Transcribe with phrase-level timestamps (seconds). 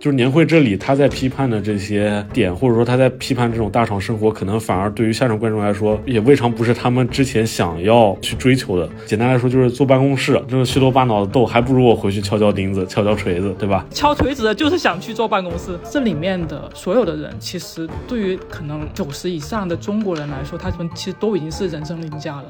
[0.00, 8.88] 就是年会这里他在批判的这些点，或者说他在批判这种大厂生活，可能反而对于下场观众来说，也未尝不是他们之前想要去追求的。
[9.04, 13.84] 简单来说，就是坐办公室，这种虚头巴脑的斗，还不如我回去敲敲钉子、敲敲锤子，对吧？
[13.90, 15.78] 敲锤子的就是想去坐办公室。
[15.90, 22.44] 这里面的所有的人，其实对于可能九十以上的中国人来说，他们其实都已经是人生赢家了。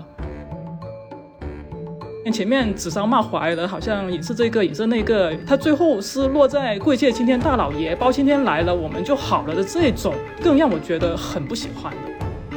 [2.33, 12.57] 前面指桑骂槐的，好像也是这个，也是那个，他最后是落在贵界青天大老爷，包青天来了，我们就好了的这种，更让我觉得很不喜欢的。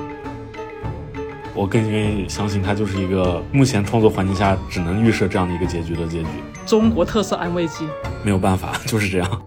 [1.56, 6.28] 我更愿意相信，他就是一个目前创作环境下只能预设这样的一个结局的结局。
[6.66, 7.86] 中国特色安慰剂，
[8.24, 9.42] 没有办法，就是这样。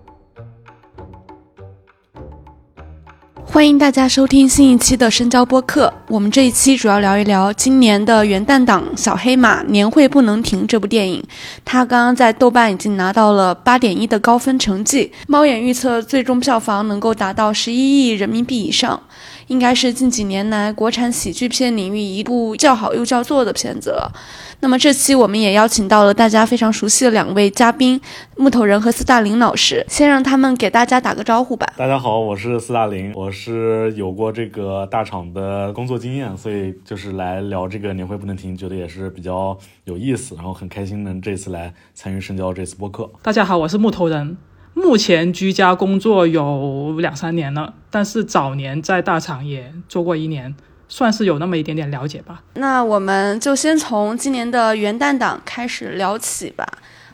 [3.57, 5.91] 欢迎大家收听新一期的深交播客。
[6.09, 11.25] 我们这一期主要聊一聊今年的元旦档《小黑马年会不能停》这部电影。
[11.65, 19.03] 它刚刚在豆瓣已经拿到了八点一的高分成绩，猫眼预测最终票房能够达到十一亿人民币以上。
[19.47, 24.13] 应该是近几年来国产喜剧片领域一部叫好又叫座的片子了。
[24.61, 28.01] 那么这期我们也邀请到了大家非常熟悉的两位嘉宾，
[28.37, 29.85] 木头人和斯大林老师。
[29.87, 31.71] 先让他们给大家打个招呼吧。
[31.77, 43.11] 大家好，我是斯大林，我是有过这个大厂的工作经验，所以就是来聊这个年会不能停，觉得也是比较有意思，然后很开心能这次来参与深交这次播客。
[43.23, 44.39] 大家好，我是木头人。
[44.73, 50.55] 目前居家工作有两三年了，但是早年在大厂也做过一年，
[50.89, 52.43] 算是有那么一点点了解吧。
[52.55, 56.67] 那我们就先从今年的元旦档开始聊起吧。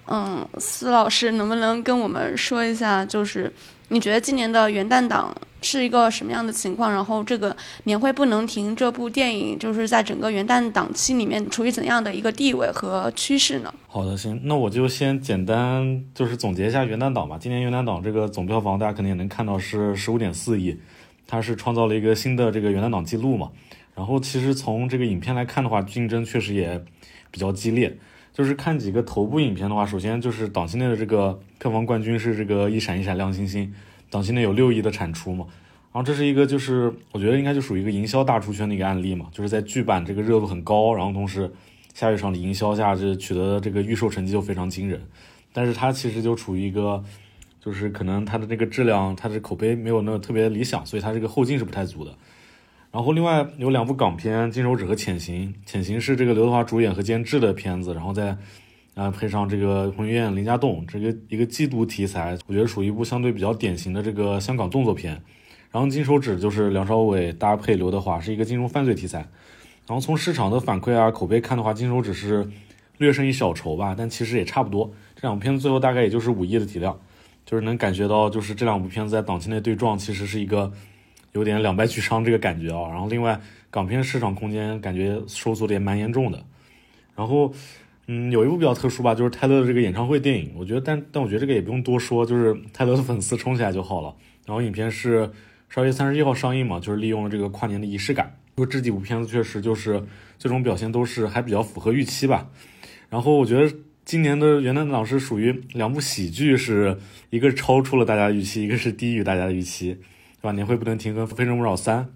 [0.06, 3.53] 嗯，司老师能不能跟我们说一下，就是
[3.89, 5.34] 你觉得今年的元旦档？
[5.64, 6.91] 是一个什么样的情况？
[6.91, 13.73] 然后这个年会不能停这部电影，就是在整个元旦档期里面处于怎样的一个地位和趋势呢？
[13.86, 17.39] 好的，行，那我就先简单就是总结一下元旦档吧。
[17.41, 20.77] 今年元旦档这个总票房大家肯定也能看到是十五点四亿，
[21.33, 23.51] 它是创造了一个新的这个元旦档记录嘛。
[23.97, 26.85] 然后其实从这个影片来看的话，竞争确实也
[27.31, 27.97] 比较激烈。
[28.35, 33.73] 就是看几个头部影片的话，首先就是档期内的这个票房冠军是这个一闪一闪亮星星。
[34.11, 35.47] 档期内有六亿的产出嘛，
[35.91, 41.51] 然后这是一个就是我觉得应该就属于一个营销大出圈的一个案例嘛，就是在剧版这个热度很高，然后同时
[41.95, 45.01] 下一场的营销下这取得的这个预售成绩就非常惊人，
[45.51, 47.03] 但是它其实就处于一个
[47.64, 52.12] 就是可能它的这个质量它的口碑没有那么特别理想，所以它这个后劲是不太足的。
[52.90, 58.36] 然后另外有两部港片《金手指》和《潜行》，《潜行》是这个刘德华主演和监制的片子，然后再。
[58.95, 65.12] 啊，配上这个彭于晏、林家栋，这个一个缉毒题材，我觉得属于一部相对比较典型的这个香港动作片。
[65.70, 69.20] 然后《金手指》就是梁朝伟搭配刘德华，是一个金融犯罪题材。
[69.86, 72.46] 然后从市场的反馈啊、口碑看的话，《金手指》是
[72.98, 74.92] 略胜一小筹吧，但其实也差不多。
[75.17, 77.00] 这两部片子最后大概也就是五亿的体量，
[77.45, 80.73] 就是能感觉到，就是这两部片子在档期内对撞，其实是一个
[81.33, 82.89] 有点两败俱伤这个感觉啊。
[82.91, 86.45] 然后另外港片市场空间感觉收缩的也蛮严重的。
[87.14, 87.53] 然后。
[88.08, 90.51] 嗯，有一部比较特殊吧，就是泰勒的这个演唱会电影。
[90.57, 94.13] 我觉得，但但我觉得这个也不用多说，就是泰勒的粉丝冲起来就好了。
[94.45, 95.30] 然后影片是
[95.69, 98.36] 十二月三十一号上映嘛，就是利用了这个跨年的仪式感。
[98.57, 100.03] 说这几部片子确实就是
[100.36, 102.51] 最终表现都是还比较符合预期吧。
[103.09, 103.73] 然后我觉得
[104.05, 106.98] 今年的元旦档是属于两部喜剧，是
[107.33, 110.53] 一个超出了大家的预期，一个是低于大家的预期，对吧？
[110.53, 112.01] 年会不能停跟《非诚勿扰三》，《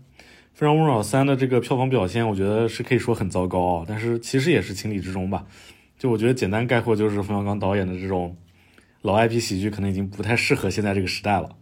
[0.53, 5.47] 非诚勿扰三》的这个票房表现，我觉得是可以说很糟糕啊，但是其实也是情理之中吧。
[5.99, 8.37] 就我觉得简单概括就是冯小刚导演的这种
[9.01, 11.57] 老 IP 喜剧可能已经不太适合现在这个时代了。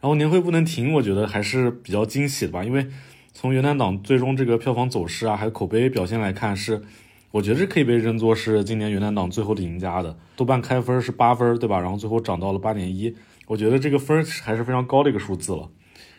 [0.00, 2.88] 然后年会不能停，我觉得还是比较惊喜的吧，因为
[3.32, 6.82] 从元旦档最终这个票房走势啊，还有口碑表现来看，是
[7.30, 10.16] 我觉得是可以被认作是今年元旦档最后的赢家的。
[10.36, 11.78] 豆瓣开分是八分，对吧？
[11.80, 13.14] 然后最后涨到了八点一，
[13.46, 15.68] 我觉得这个分还是非常高的一个数字了。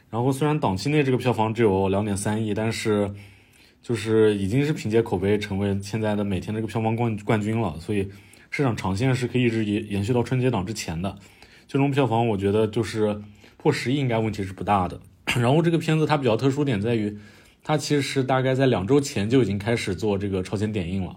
[0.10, 3.12] 然后虽然档期内这个票房只有两点三亿，但是。
[3.84, 8.08] 就是已经是凭借口碑成为现在的每天这个票房冠冠军了，所以
[8.52, 11.18] 市场长线是可以一直延延续到春节档之前的。
[11.68, 13.19] 最终票房我觉得就是
[13.57, 15.02] 破十亿应该问题是不大的。
[15.36, 17.18] 然后这个片子它比较特殊点在于，
[17.71, 21.15] 它其实是大概在两周前就已经开始做这个超前点映了，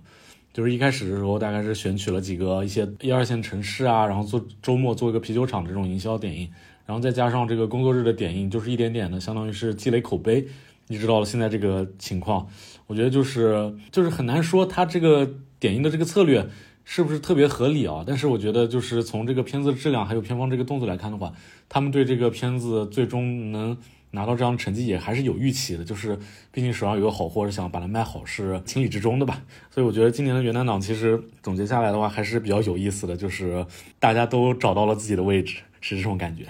[0.52, 6.48] 就是一开始的时候大概是选取了几个一些一二线城市啊，然后做周末做一个啤酒厂这种营销点映，
[6.86, 10.46] 然后再加上这个工作日的点映，就是一点点的相当于是积累口碑。
[10.86, 12.46] 一直到了现在这个情况，
[12.86, 15.28] 我觉得就是就是很难说他这个
[15.58, 16.46] 点映的这个策略
[16.84, 18.04] 是不是特别合理啊？
[18.06, 21.32] 但是我觉得就是从这个片子的质量还有片方这个动作来看的话，
[21.68, 23.76] 他们对这个片子最终能
[24.14, 25.84] 拿到这样的成绩也还是有预期的。
[25.84, 26.19] 就是
[26.50, 29.43] 毕竟手上有个好货，是想把它卖好是情理之中的吧。
[29.70, 33.66] 所以我觉得今年的元旦档其实总结下来的话还是比较有意思的，就是
[33.99, 35.56] 大家都找到了自己的位置。
[35.87, 36.46] 是这种感觉。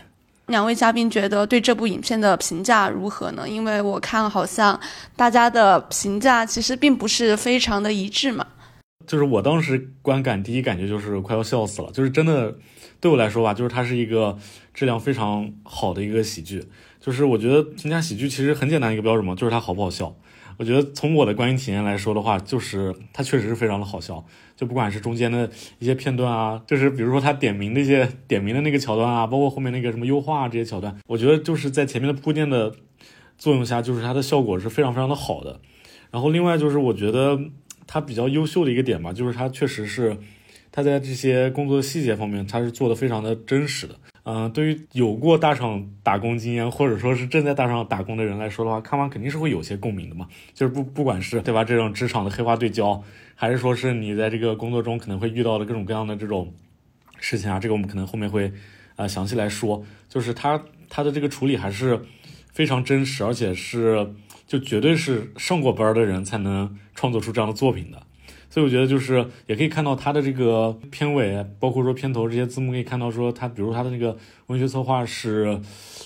[0.47, 3.49] 两位嘉宾觉得对这部影片的评价如何呢？
[3.49, 4.79] 因为我看好像
[5.17, 8.47] 大家的评价其实并不是非常的一致嘛。
[9.09, 12.57] 就是我当时观感第一感觉就是快要笑死了，就是真的
[13.01, 14.39] 对我来说吧，就是它是一个
[14.73, 16.65] 质量非常好的一个喜剧。
[17.05, 20.17] 就是我觉得评价喜剧其实很简单一个标准嘛，就是它好不好笑。
[20.57, 24.25] 我觉得从我的观影体验来说的话，就是它确实是非常的好笑。
[24.57, 32.75] 就不管是中间的一些片段啊，就是比如说他点名那些点名的那个桥段啊，包括后面那个什么优化啊这些桥段，我觉得就是在前面的铺垫的
[33.37, 35.61] 作用下，就是它的效果是非常非常的好的。
[36.11, 37.39] 然后另外就是我觉得
[37.87, 40.17] 它比较优秀的一个点吧，就是它确实是
[40.73, 43.95] 它在这些工作细节方面，它是做的非常的真实的。
[44.25, 50.27] 嗯，对于有过大厂打工经验，或者说是正在大厂打工的人来说的话，看完肯定是会有些共鸣的嘛。
[50.55, 53.03] 就是不不管是对吧，这种职场的黑化对焦，
[53.35, 56.55] 还是说是你在这个工作中可能会遇到的各种各样的这种
[57.21, 58.51] 事情啊，这个我们可能后面会
[58.97, 59.85] 呃详细来说。
[60.09, 62.01] 就是他他的这个处理还是
[62.51, 64.15] 非常真实，而且是
[64.47, 68.03] 就绝对是上过班的人才能创作出这样的作品的。
[68.55, 74.17] 所以我觉得就是也可以看到它的这个片尾，包括说片头这些字幕，可以看到说它，比如它的那个
[74.47, 75.61] 文学策划是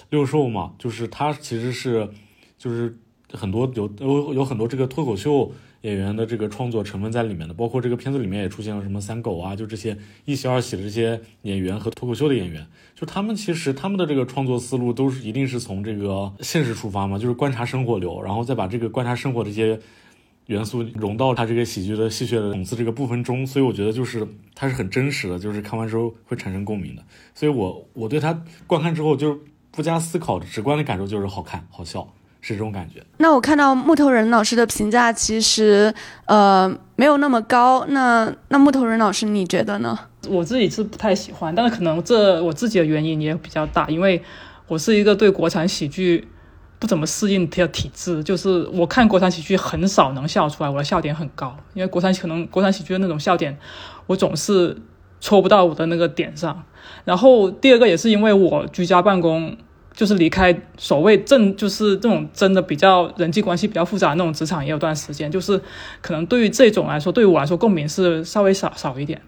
[0.09, 2.09] 六兽嘛，就是他其实是
[2.57, 2.97] 就是
[3.35, 5.53] 很多有有有很多这个脱口秀
[5.83, 19.79] 演员的这个创作成分在里面的，包括这个片子里面也出现了什么三狗啊，就这些一喜二喜的这些演员和脱口秀的演员，就他们其实他们的这个创作思路都是一定是从这个现实出发嘛，就是观察生活流，然后再把这个观察生活这些。
[20.49, 27.03] 元素融到他这个喜剧的戏谑的讽刺这个部分中，所以我觉得就是它是很真实的，就是看完之后会产生共鸣的。
[27.35, 29.39] 所以我我对他观看之后就
[29.71, 33.05] 不加思考，直观的感受就是好看、好笑，是这种感觉。
[33.19, 35.93] 那我看到木头人老师的评价其实
[36.25, 39.99] 呃没有那么高，那那木头人老师你觉得呢？
[40.31, 44.23] 我自己是不太喜欢，但是可能这我自己的原因也比较大，因为
[44.67, 46.27] 我是一个对国产喜剧。
[46.79, 53.59] 不怎么适应他的体质，就是我看国产喜剧很少能笑出来，我的笑点很高，因为国产可能国产喜剧的那种笑点，
[54.07, 54.77] 我总是
[55.21, 56.63] 戳不到我的那个点上。
[57.05, 59.57] 然后第二个也是因为我居家办公，
[59.93, 65.61] 就是离开所谓正就是这种真的比较人际关系比较复杂的那种职场也有段时间，就是
[66.01, 69.21] 可能对于这种来说，对于我来说共鸣是稍微少少一点。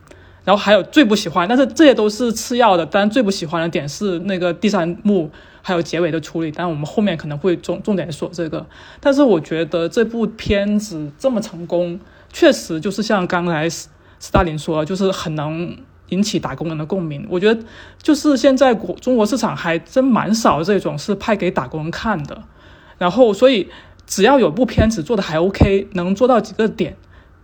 [0.45, 5.31] 然后还有最不喜欢，但是这些都是次要的，但最不喜欢的点是那个第三幕。
[5.63, 8.67] 还有结尾的处理，但我们后面可能会重重点说这个。
[9.01, 12.01] 但是我觉得这部片子这么成功，
[12.33, 13.89] 确实就是像刚才斯
[14.33, 15.77] 大林说，就是很能
[16.09, 17.27] 引起打工人的共鸣。
[17.31, 17.63] 我觉得
[18.03, 22.43] 就是现在国中国市场还真蛮少这种是拍给打工人看的。
[22.99, 23.69] 然后所以
[24.07, 26.97] 只要有部片子做的还 OK，能做到几个点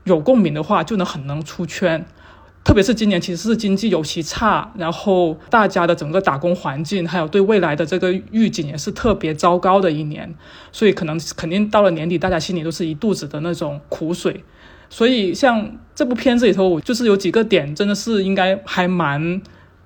[0.05, 2.07] 有共鸣的话，就能很能出圈。
[2.67, 10.35] 特别是今年其实是经济尤其差，然后大家的整个打工环境，还有对未来的这个预警也是特别糟糕的一年，
[10.73, 14.43] 所以可能肯定到了年底，大家心里都是一肚子的那种苦水。
[14.91, 19.41] 所以像这部片子里头，就是有几个点真的是应该还蛮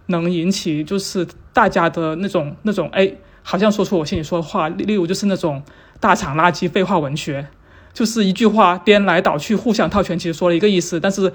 [0.07, 3.13] 能引起就是大家的那种那种哎，
[3.43, 4.71] 好像说出我心里说的话。
[4.71, 5.63] 例如就是那种
[6.01, 7.47] 大厂垃圾废话文学，
[7.93, 11.31] 就是一句话颠来倒去，互相套圈，其实说了一个意思，但是。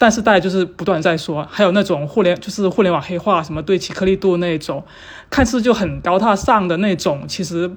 [0.00, 4.84] 但是大家就是不断在说，还有那种互联就是互联网黑化，什么对齐颗粒度那种，
[5.28, 7.68] 看似就很高大上的那种，其实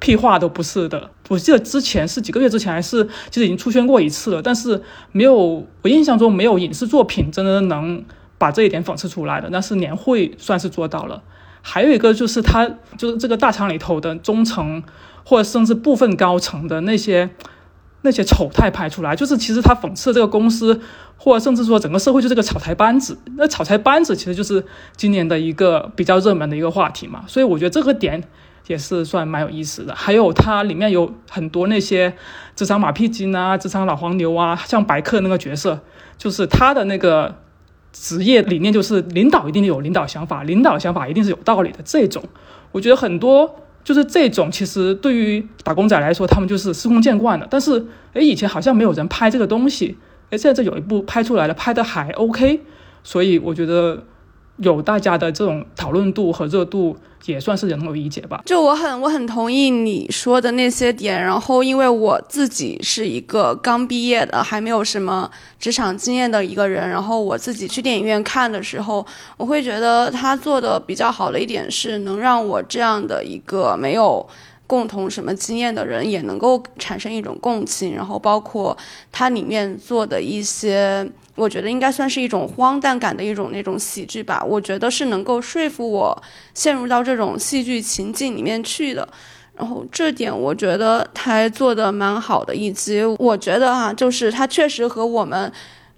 [0.00, 1.10] 屁话都不是的。
[1.28, 8.04] 我记得之前是几个月之前还是其实已经出现过一次了，但是没有我印象中没有影视作品真的能
[8.36, 9.48] 把这一点讽刺出来的。
[9.52, 11.22] 但是年会算是做到了。
[11.62, 14.82] 还有一个就是他就是这个大厂里头的中层
[15.24, 17.30] 或者甚至部分高层的那些。
[18.02, 20.80] 那些丑态拍出来，就是其实他讽刺这个公司，
[21.18, 23.18] 或者甚至说整个社会就这个炒台班子。
[23.36, 24.64] 那炒台班子其实就是
[24.96, 27.24] 今年的一个比较热门的一个话题嘛。
[27.26, 28.24] 所以我觉得这个点
[28.68, 29.94] 也是算蛮有意思的。
[29.94, 32.14] 还有它里面有很多那些
[32.56, 35.80] 职场马屁精啊、职场老黄牛啊，像白客那个角色，
[36.16, 37.36] 就是他的那个
[37.92, 41.78] 职业理念就是领导一定有领导想法，领导想法一定是有道理的。
[41.84, 42.24] 这种
[42.72, 43.56] 我觉得很多。
[43.82, 47.46] 就是这种，其实对于打工仔来说，他们就是司空见惯的。
[47.50, 49.96] 但是，哎，以前好像没有人拍这个东西，
[50.30, 52.60] 哎，现在这有一部拍出来了，拍的还 OK，
[53.02, 54.04] 所以我觉得。
[54.60, 58.42] 有大家的这种讨论度和热度，也算是能够理解吧。
[58.46, 69.04] 就我很我很同意你说的那些点，然后因为我自己是一个刚毕业的，还没有什么职场经验的一个人，然后我自己去电影院看的时候，
[69.36, 74.26] 我会觉得他做的比较好的一点是，能让我这样的一个没有。
[74.66, 78.76] 共同什么经验的人也能够产生一种共情，然后包括
[79.10, 81.04] 它里面做的一些，
[81.40, 84.44] 我觉得应该算是一种荒诞感的一种那种喜剧吧。
[84.44, 86.22] 我觉得是能够说服我
[86.54, 89.08] 陷入到这种戏剧情境里面去的。
[89.56, 95.52] 然后这点我觉得他还做的蛮好的，以及我觉得啊，就是他确实和我们。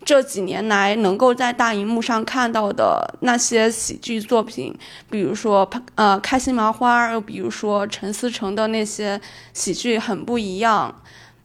[0.05, 4.77] 这几年来，能够在大荧幕上看到的那些喜剧作品，
[5.09, 9.21] 比如说呃《开心麻花》，又比如说陈思诚的那些
[9.53, 10.93] 喜剧，很不一样。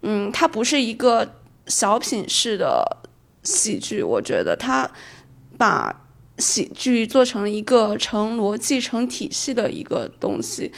[0.02, 1.36] 嗯，它不是一个
[1.68, 2.84] 小品式的
[3.48, 4.90] 喜剧，我觉得他
[5.58, 6.02] 把
[6.38, 10.72] 喜剧做成了一个成逻辑、成体系的一个东西。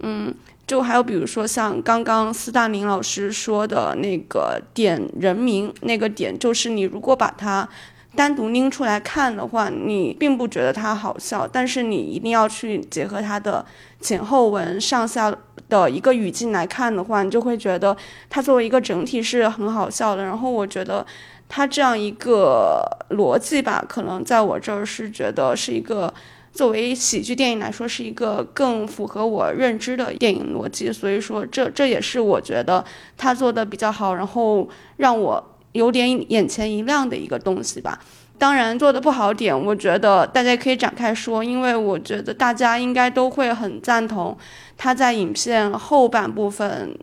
[0.00, 0.34] 嗯。
[0.66, 7.68] 就还有比如说像刚刚斯大林老师说的那个点人名那个点，就是你如果把它
[8.16, 13.62] 单独拎出来看的话，你并不觉得它好笑，但是你一定要去结合它的
[14.00, 15.36] 前后文上下
[15.68, 17.94] 的一个语境来看的话，你就会觉得
[18.30, 20.24] 它作为一个整体是很好笑的。
[20.24, 21.04] 然后我觉得
[21.48, 26.12] 它这样一个逻辑吧，可能在我这儿是觉得是一个。
[26.54, 32.84] 作为喜剧电影来说，是一个更符合我认知的电影逻辑，所以说这这也是我觉得
[33.16, 37.98] 他做的比较好，然后让我有点眼前一亮的一个东西吧。
[38.38, 44.38] 当然做的不好点，我觉得大家可以展开说，因为我觉得大家应该都会很赞同
[44.76, 46.96] 他在影片后半部分，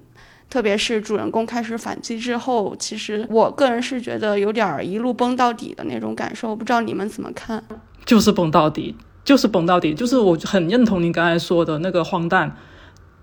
[0.52, 7.64] 特别是主人公开始反击之后，其实我个人是觉得有点一路崩到底的那种感受，不知道你们怎么看？
[8.06, 8.96] 就是崩到底。
[9.24, 12.58] 就是崩到底，就是我很认同您刚才说的那个荒诞。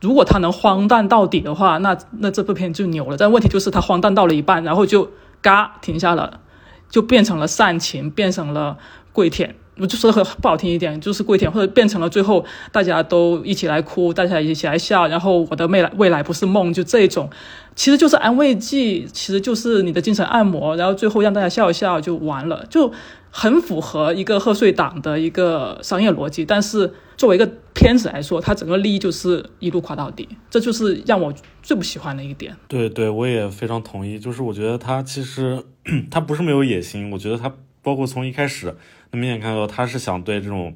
[0.00, 3.16] 如果他能荒诞到底的话，那那这部片就牛了。
[3.16, 5.11] 但问题就是他荒诞到了一半，然后就
[5.42, 6.40] 嘎停下了，
[6.88, 8.78] 就变成了煽情，变成了
[9.12, 9.56] 跪舔。
[9.78, 17.30] 我就说很不好听一点，就是跪舔，或者变成了最后大家都一起来哭，大家一起来笑，然后我的未来未来不是梦，就这种，
[17.75, 22.92] 其实就是安慰剂，其实就是你的精神按摩，然后最后让大家笑一笑就完了，就。
[23.30, 31.32] 很符合一个贺岁档的一个商业逻辑，但是作为一个片子来说，它整个利益就是一路垮到底，这就是让我
[31.62, 32.56] 最不喜欢的一点。
[32.66, 34.18] 对对，我也非常同意。
[34.18, 35.62] 就是我觉得他其实
[36.11, 38.75] 他不是没有野心，我觉得他包括从一开始
[39.12, 40.74] 能明显看到他是想对这种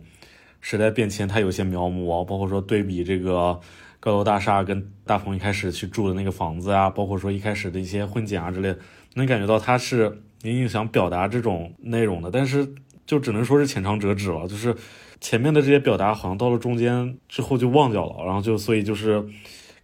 [0.60, 3.60] 时代变迁他有些描摹，包括说对比这个
[4.00, 8.74] 高楼大厦跟大鹏一开始去住的那个房子啊，包括说一开始的一些婚检啊之类，
[9.14, 10.22] 能感觉到他是。
[10.44, 12.74] 隐隐想表达这种内容的，但是
[13.06, 14.48] 就只能说是浅尝辄止了。
[14.48, 14.74] 就是
[15.20, 19.24] 前面的这些表达，好像到了中间之后就忘掉了，然后就所以就是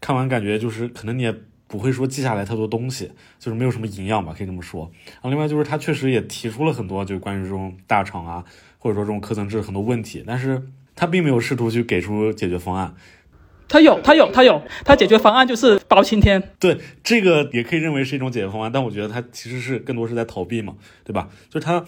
[0.00, 1.33] 看完感觉就是可能你也
[1.69, 4.91] 不会说记下来太多东西，就是没有什么营养吧，可以这么说。
[5.07, 8.45] 然后另外就是他确实也提出了很多就关于这种大厂啊，
[8.79, 10.63] 或者说这种科层制很多问题，但是
[10.97, 12.95] 他并没有试图去给出解决方案。
[13.71, 16.43] 他有，他有，他有，他解决方案就是包青天。
[16.59, 21.29] 对，这个也可以认为是一种解决方案，但我觉得他其实是更多是在逃避嘛，对吧？
[21.51, 21.85] 就是他，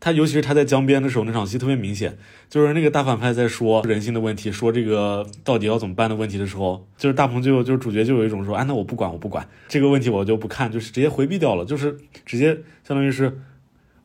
[0.00, 2.16] 他尤其是他在江边的时候那场戏特别明显，
[2.48, 13.38] 就是那个大反派在说人性的问题，说这个到底要怎么办的问题的时候，就是大鹏就就是主角就有一种说，啊，那我不管，我不管这个问题，我就不看，就是直接回避掉了，就是直接相当于是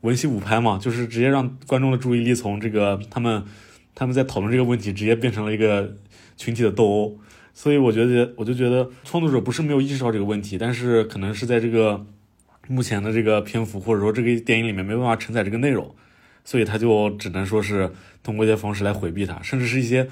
[0.00, 3.42] 文戏武拍嘛，就是直接让观众的注意力从这个他们
[3.94, 5.96] 他们在讨论这个问题，直接变成了一个。
[6.36, 7.16] 群体的斗殴，
[7.54, 12.04] 所以我觉得，我就觉得创作者不是没有意识到这个问题，但是可能是在这个
[12.68, 15.94] 目前的这个篇幅或者说这个电影里面没办法承载这个内容，
[16.44, 17.90] 所以他就只能说是
[18.22, 20.08] 通过一些方式来回避它，甚至是一些，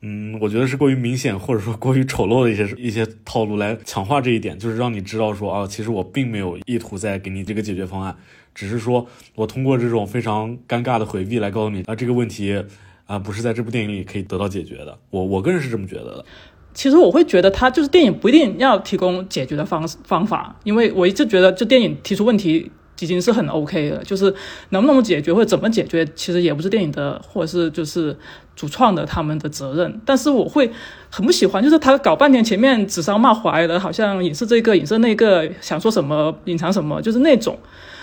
[0.00, 8.16] 嗯，我觉得是过于明显或者说过于丑陋的一些一些套路来强化这一点，就是让你知道说啊，其实我并没有意图在给你这个解决方案，
[8.54, 12.64] 只是说我通过这种非常尴尬的回避来告诉你啊这个问题。
[13.06, 14.98] 啊，不是在这部电影里可以得到解决的。
[15.10, 16.24] 我我个人是这么觉得的。
[16.74, 24.02] 其实我会觉得，他就是电影不一定要提供解决的方方法，因为我一直觉得，就电影提出问题已经是很 OK 的。
[24.04, 24.34] 就是
[24.70, 28.16] 能不能解决或者怎么解决，其实也不是电影的，或者是就是
[28.56, 30.00] 主创的他们的责任。
[30.04, 30.70] 但是我会
[31.10, 37.56] 很不喜欢，就是他搞半天前面指桑骂槐的，好像影射这个影射那个，想说什么隐藏什么，就是那种。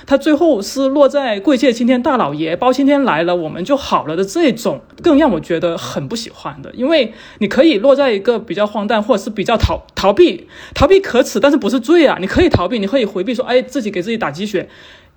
[0.05, 6.71] 他最后是落在贵界青天大老爷包青天来了，我们就好了的这种，更让我觉得很不喜欢的。
[6.73, 12.17] 因为你可以落在一个比较荒诞，或者是比较逃逃避，逃避可耻，但是不是罪啊？
[12.19, 14.67] 你可以逃避，你可以回避，说哎，自己给自己打鸡血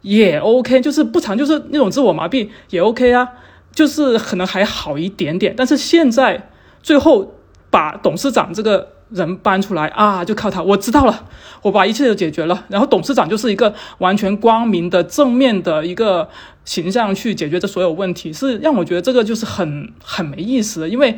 [0.02, 3.28] 也 OK，就是不长，就是那种自我麻痹也 OK 啊，
[3.72, 5.54] 就是可能还好一点点。
[5.56, 6.50] 但是现在
[6.82, 7.34] 最后
[7.70, 8.94] 把董事长这个。
[9.14, 11.24] 人搬出来啊，就靠他，我知道了，
[11.62, 12.64] 我把一切都解决了。
[12.68, 16.28] 然后董事长就是一个完全光明的、正面的一个
[16.64, 20.88] 形象去解决这所有问题，是让我觉得这个就是很很没意思的。
[20.88, 21.16] 因为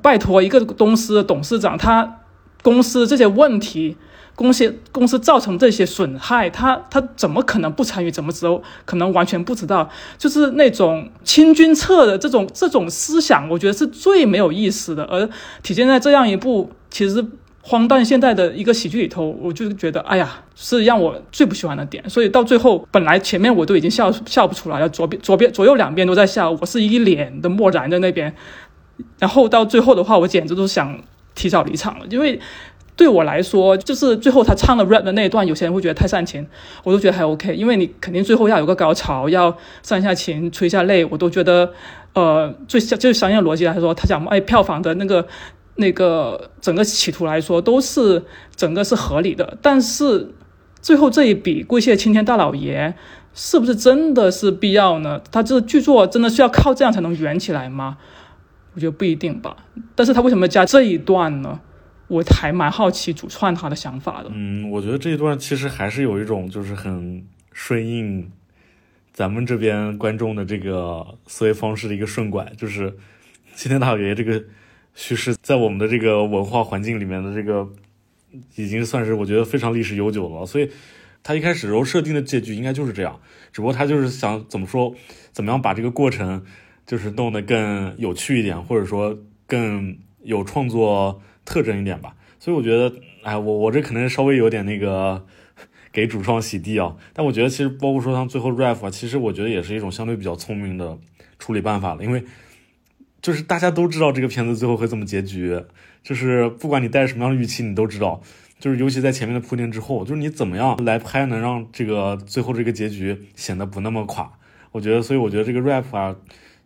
[0.00, 2.20] 拜托一个公司的董事长，他
[2.62, 3.96] 公司这些问题。
[4.36, 8.10] 公司公司造成这些损害，他他怎么可能不参与？
[8.10, 8.60] 怎么知道？
[8.84, 9.88] 可能完全不知道。
[10.18, 15.04] 就是那种清君侧的这种这种思想，我觉得是最没有意思的。
[15.04, 15.24] 而
[15.62, 17.26] 体现在这样一部其实
[17.60, 22.08] 荒诞现代的一个喜剧里头，我就觉得，哎呀，是让我最不喜欢的点。
[22.08, 28.32] 所以到最后，本来前面我都已经笑笑不出来了，左边左边左右两边都在笑，我是一脸的漠然在那边。
[29.18, 31.02] 然后到最后的话，我简直都想
[31.34, 32.40] 提早离场了，因为。
[32.96, 36.46] 对我来说，就是最后他唱了 rap 的那一段，有些人会觉得太煽情，
[36.84, 41.72] 我都觉得还 OK，因为你肯定最后要有个高潮，要上下琴，吹下泪，我都觉得，
[42.12, 45.26] 呃，最就是商业逻辑来说，他讲哎票房的那个
[45.76, 49.58] 那个整个企图来说，都是整个是合理的。
[49.60, 50.32] 但是
[50.80, 52.94] 最后这一笔跪谢青天大老爷，
[53.34, 55.20] 是不是真的是必要呢？
[55.30, 57.98] 他这剧作真的是要靠这样才能圆起来吗？
[58.74, 59.56] 我觉得不一定吧。
[59.94, 61.60] 但是他为什么加这一段呢？
[62.06, 64.30] 我还蛮好奇主创他的想法的。
[64.30, 68.30] 嗯，我觉得这一段其实还是有一种就是很顺应
[69.12, 72.94] 咱们这边观众的这个思维方式的一个顺拐，就是
[73.54, 74.44] 齐天大老爷这个
[74.94, 77.68] 叙事在我们的这个文化环境里面的这个
[78.56, 80.70] 已经算是我觉得非常历史悠久了，所以
[81.22, 83.20] 他一开始时候设定的结局应该就是这样，
[83.52, 84.94] 只不过他就是想怎么说，
[85.32, 86.44] 怎么样把这个过程
[86.86, 91.20] 就是弄得更有趣一点，或者说更有创作。
[91.46, 92.90] 特征一点吧，所以我觉得，
[93.22, 95.26] 哎，我我这可能稍微有点那个
[95.92, 100.98] 给主创洗地啊，但我觉得其实包括说他最后 rap 啊，其实我觉得也是一种相对比较聪明的
[101.38, 102.24] 处理办法了，因为
[103.24, 105.58] 就是大家都知道这个片子最后会怎么结局，
[106.02, 108.20] 就是不管你带着什么样的预期，你都知道，
[108.58, 114.30] 就是尤其在前面的铺垫之后，就是你怎么样来拍能让这个最后这个结局显得不那么垮，
[114.72, 116.14] 我觉得，所以我觉得这个 rap 啊，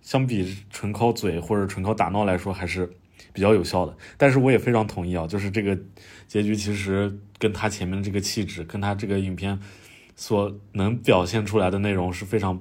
[0.03, 2.91] 相比纯靠嘴或者纯靠打闹来说，还是。
[3.31, 5.79] 比较有效的，但是我也非常同意啊，就是这个
[6.27, 9.57] 结局其实跟他前面的这个气质，跟他这个影片
[10.17, 12.61] 所能表现出来的内容是非常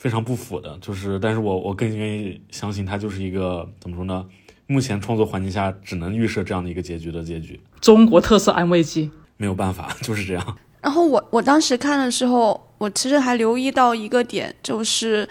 [0.00, 0.76] 非常不符的。
[0.80, 4.24] 就是，但是我我更愿意相信他就是一个怎么说呢？
[4.66, 7.60] 目前创作环境下只能预设这样的一个结局的结局。
[7.82, 10.56] 中国特色安慰剂，没有办法，就是这样。
[10.80, 15.28] 然后我我当时看的时候，我其实还留意到一个点，就是。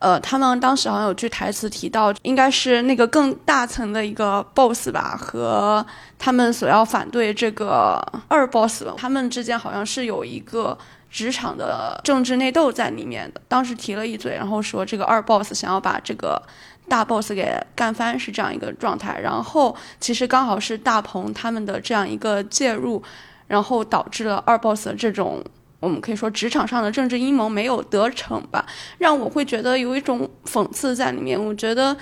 [0.00, 5.84] 呃，他们当时好像有句台词提到，应该是那个更大层的一个 boss 吧，和
[6.18, 10.78] 他们所要反对这个二 boss，他们之间好像是有一个
[11.10, 13.40] 职场的政治内斗在里面的。
[13.48, 16.40] 当时提了一嘴，然后说这个二 boss 想要把这个
[16.88, 19.20] 大 boss 给干翻，是这样一个状态。
[19.20, 23.02] 然后其实刚好是大鹏他们的这样一个介入，
[23.48, 25.44] 然后导致了二 boss 的这种。
[25.80, 28.66] 我们可以说职场上的政治阴谋没有得逞吧，
[28.98, 31.42] 让我会觉得有一种讽刺在里面。
[31.42, 31.96] 我觉得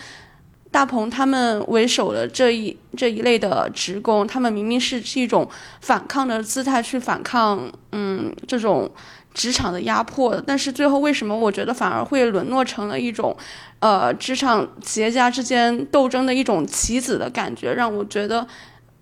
[0.78, 8.88] 大鹏他们为首的这一这一类的职工，他们明明是是一种反抗的姿态去反抗，嗯，这种
[9.34, 13.36] 职场的压迫，但是最后为什么我觉得反而会沦落成了一种，
[13.80, 18.46] 呃，职场企业家之间斗争的一种棋子的感觉，让我觉得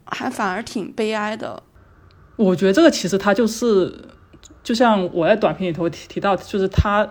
[0.07, 1.63] 还反而挺悲哀的。
[2.37, 3.95] 我觉得这个其实它就是。
[4.63, 7.09] 就像我在短片里头提提到，就是它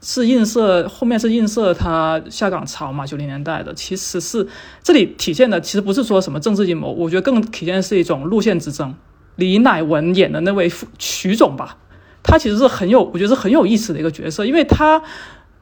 [0.00, 4.46] 是映射后面是映射它下岗潮嘛，九零年代的，其实是
[4.82, 8.94] 这里体现的，其实不是说什么政治阴谋，我觉得更体现的是一种路线之争。
[9.36, 11.76] 李乃文演的那位徐总吧，
[12.22, 15.02] 他其实是很有，我觉得是很有意思的一个角色，因为他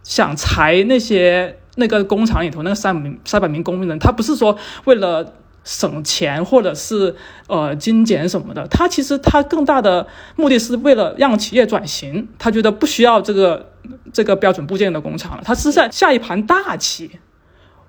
[0.03, 5.35] 想裁那些那个工厂里头那个三百名三百名工人，他不是说为了。
[5.67, 7.13] 省钱或者是
[7.49, 13.73] 呃精简什么的，他其实他更大的目的是为了让企业转型，他觉得不需要这个
[14.13, 17.11] 这个标准部件的工厂了，他是在下一盘大棋，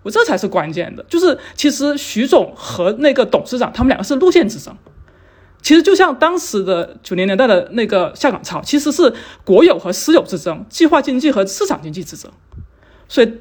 [0.02, 1.06] 我这才是关键的。
[1.08, 4.76] 就是其实徐总和那个董事长他们两个是路线之争，
[5.62, 9.13] 其实就像当时的九零年代的那个下岗潮，其实是
[9.46, 12.32] 国有和私有之争，计划经济和市场经济之争，
[13.08, 13.32] 所以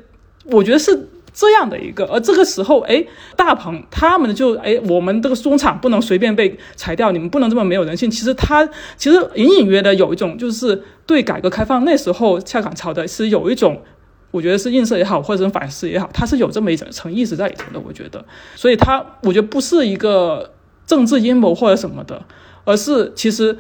[0.44, 1.08] 我觉得是。
[1.38, 3.04] 这样的一个，而这个时候，哎，
[3.36, 8.10] 大鹏他们就，哎，我们这个工厂不能随便被裁掉，你们不能这么没有人性。
[8.10, 13.82] 其实他其实隐隐约的有一种，就是对改革开放那时候下岗潮的是有一种，
[14.30, 17.78] 我觉得是映射也好，或者是反思也好，他是有这么一层层意识在里头的。
[17.86, 20.54] 我觉得，所以他我觉得不是一个
[20.86, 22.24] 政治阴谋或者什么的，
[22.64, 23.58] 而是其实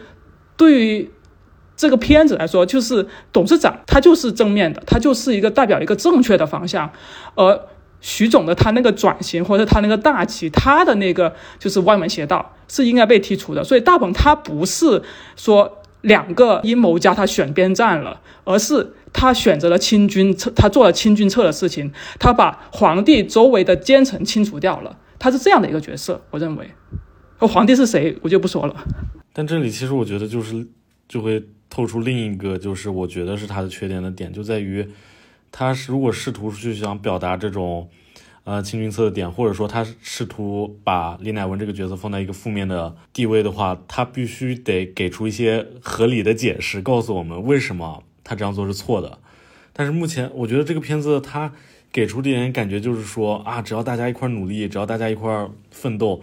[0.56, 1.10] 对于。
[1.76, 6.90] 这个片子来说，就是董事长他就是正面的，他就是一个代表一个正确的方向，
[7.34, 7.60] 而
[8.00, 13.62] 徐总的他那个转型或者他那个大旗，他的那个就是歪门邪道是应该被剔除的。
[13.62, 15.02] 所以大鹏他不是
[15.36, 26.70] 说两个阴谋家他选边站了，而是他选择了清君侧，他做了清君侧的事情，他把皇帝周围的奸臣清除掉了，他是这样的一个角色，我认为。
[27.38, 28.74] 皇帝是谁我就不说了。
[29.34, 30.66] 但这里其实我觉得就是
[31.06, 31.42] 就会
[31.76, 34.88] 透出另一个，就是我觉得是他的缺点的点，就在于
[35.52, 37.90] 他是如果试图去想表达这种。
[38.48, 49.18] 呃，清君侧的点，或者说他试图把李乃文这个角色放在一个负面的地位的话，他必须得给出一些合理的解释，告诉我们为什么他这样做是错的。
[49.72, 51.52] 但是目前，我觉得这个片子他
[51.90, 56.22] 给出点感觉就是说啊，只要大家一块努力，只要大家一块奋斗，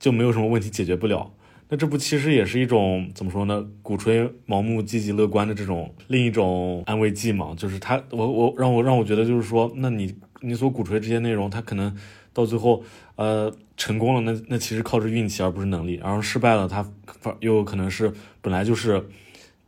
[0.00, 1.30] 就没有什么问题解决不了。
[1.68, 3.66] 那这不其实也是一种怎么说呢？
[3.82, 7.54] 鼓吹盲目积极乐观的这种另一种安慰剂嘛？
[7.56, 10.14] 就是他，我我让我让我觉得就是说，那你。
[10.40, 11.92] 你所鼓吹这些内容，他可能
[12.32, 12.84] 到最后，
[13.16, 16.88] 呃，成功了，那那其实靠着运气而不是能力；然后失败了，他
[17.40, 19.04] 又可能是本来就是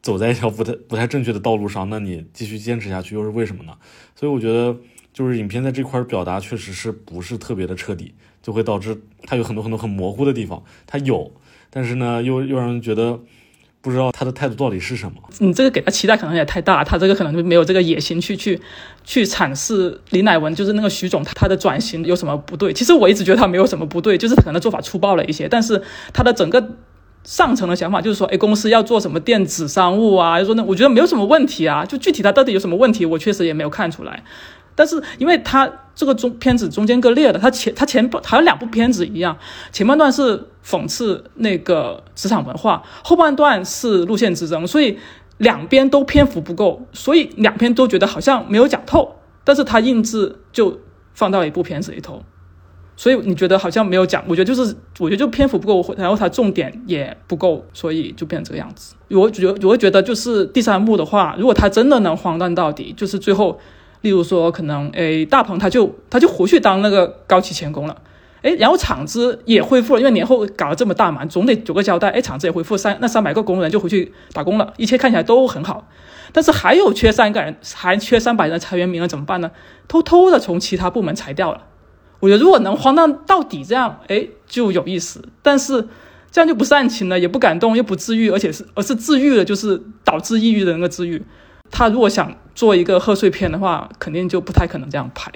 [0.00, 3.76] 走在一条不太不太正确的道路上，那你继续坚持下去又是为什么呢？
[4.14, 4.78] 所以我觉得，
[5.12, 11.32] 就是影片在这块表达确实是不是特别的彻底，就会导致它有很多很多很模糊的地方，它有，
[11.70, 13.18] 但是呢，又又让人觉得。
[13.82, 15.14] 不知道他的态度到底是什么？
[15.38, 18.60] 你这个给他期待可能也太大，他这个可能就没有这个野心去去
[19.04, 22.74] 去阐释李乃文就是那个徐总他的转型有什么不对？
[22.74, 25.48] 其实我一直觉得他没有什么不对，就是可能做法粗暴了一些。
[25.48, 26.76] 但是他的整个
[27.24, 30.38] 上层的想法就是说，哎，公司要做什么电子商务啊？
[30.38, 31.82] 就说那我觉得没有什么问题啊。
[31.86, 34.22] 就具体他到底有什么问题，我确实也没有看出来。
[34.74, 39.36] 但是因为他这个中片子中间割裂的，他前他前还有两部片子一样，
[39.70, 44.96] 前半段是讽刺那个职场文化，后半段是路线之争，所以
[45.36, 50.80] 两边都篇幅不够，所以两边都觉得好像没有讲透，但是他硬质就
[51.12, 52.22] 放到一部片子里头，
[52.96, 58.94] 所以你觉得好像没有讲，我觉得就是我觉得就篇幅不够，然后他重点也不够，所以就变成这个样子。
[59.10, 63.60] 我觉我会觉得就是第三幕的话，如果他真的能荒诞到底，就是最后。
[64.02, 67.96] 例如说，可能诶，大鹏他就他就回去当那个高级钳工了，
[68.42, 72.08] 诶，然后厂子也恢复了，因为年后搞了这么大嘛，总得有个交代。
[72.10, 75.88] 诶，厂子也恢复三那三百个工人就回去打工了，一切看起来都很好。
[76.32, 79.50] 但是还有缺三个人，还缺三百人裁员名额怎么办呢？
[79.88, 81.66] 偷偷的从其他部门裁掉了。
[82.20, 85.22] 我觉得如果能荒诞到底这样，诶，就有意思。
[85.42, 85.88] 但是
[86.30, 91.22] 这样就不煽情了，也不感动，又不治愈，而且是而是治愈了，就是导致抑郁的那个治愈。
[91.70, 95.30] 他如果想做一个贺岁片的话，肯定就不太可能这样拍，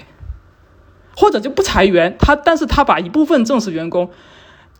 [1.15, 2.15] 或者就不裁员。
[2.19, 4.11] 他，但是他把一部分正式员工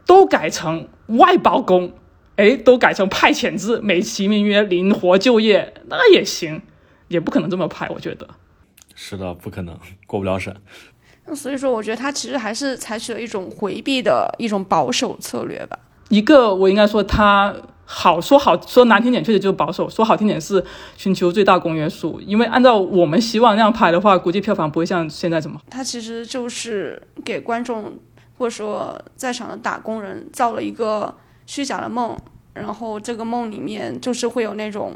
[0.06, 1.94] 都改成外包工，
[2.36, 6.62] 哎，都改成派遣制，美其名曰灵活就业，那也行，
[7.08, 7.88] 也不可能这么拍。
[7.90, 8.28] 我觉得
[8.94, 10.56] 是的，不可能过不了审。
[11.26, 15.80] 那所以说，我觉得他其实还是采取了一种回避的一种保守策略吧。
[16.10, 17.56] 一个，我应该说他。
[17.88, 20.64] 好说好说难听点，确实就是保守；说好听点是
[20.98, 22.20] 寻求最大公约数。
[22.20, 25.62] 因为按照我们希望那样拍的话，估计票房不会像现在这么。
[25.70, 27.96] 它其实就是给观众
[28.40, 32.18] 或者说在场的打工人造了一个虚假的梦，
[32.54, 34.94] 然后这个梦里面就是会有那种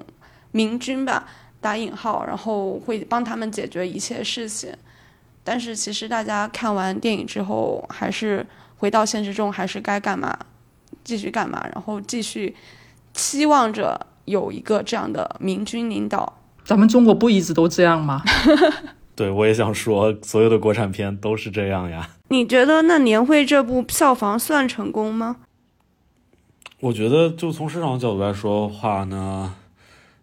[0.52, 1.28] 明君吧
[1.62, 4.73] 打引号，然后会帮他们解决一切事情。
[5.43, 8.43] 但是其实大家看完电影之后，还是
[8.78, 10.36] 回到现实中，还是该干嘛
[11.04, 12.56] 继续干嘛，然后继续。
[13.19, 18.23] 期望着有一个这样的明君领导，咱们中国不一直都这样吗？
[19.13, 22.12] 对，我也想说，所有的国产片都是这样呀。
[22.29, 25.36] 你觉得那年会这部票房算成功吗？
[26.79, 29.53] 我觉得，就从市场角度来说的话呢，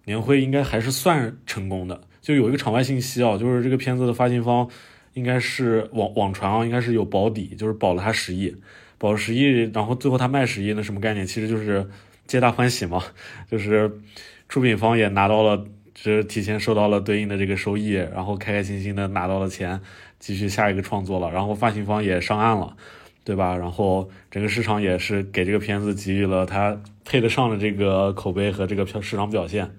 [0.07, 2.01] 年会应该还是算成功的。
[2.23, 4.67] 就有一个场外信息啊，就是这个片子的发行方
[5.13, 8.57] 应该是网网传啊，应该是有保底，就是保了他十亿，
[8.97, 11.27] 保了十亿，然后最后他卖十亿，那什么概念？
[11.27, 11.87] 其实就是。
[12.27, 13.03] 皆大欢喜嘛，
[13.51, 14.01] 就是
[14.49, 19.81] 出品方也拿到了，就是提前收到了对应的这个收益，然后开开心心的拿到了钱，
[20.19, 21.31] 继续下一个创作了。
[21.31, 22.77] 然后发行方也上岸了，
[23.25, 23.57] 对吧？
[23.57, 29.71] 然后整个市场也是给这个片子给予了它配得上的这个口碑和这个票市场表现。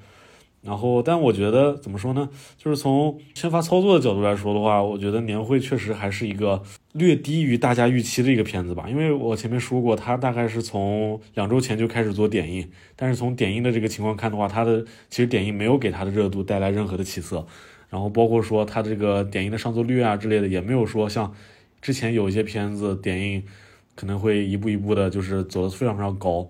[0.61, 2.27] 然后，但我觉得怎么说呢？
[2.57, 8.89] 就是从宣发操作的角度来说的话，我觉得年会确实还是一个略低于大家预期的一个片子吧。
[8.89, 17.45] 因为我前面说过，它大概是从两周前就开始做点映，但是从点映的这个情况看的话，它的其实点映没有给它的热度带来任何的起色。
[17.89, 21.33] 然后包括说它这个点映的上座率啊之类的，也没有说像
[21.81, 23.43] 之前有一些片子点映
[23.95, 26.49] 可能会一步一步的，就是走的非常非常高。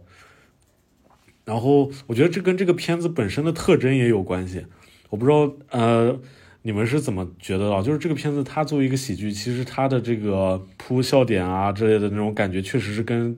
[1.48, 4.66] 然后我觉得这跟这个片子本身的特征也有关系，
[5.10, 6.20] 我不知道呃
[6.64, 7.82] 你们是怎么觉得啊？
[7.82, 13.38] 就是这个片子它作为一个喜剧，其实它的这个铺笑点啊之类的那种感觉，确实是跟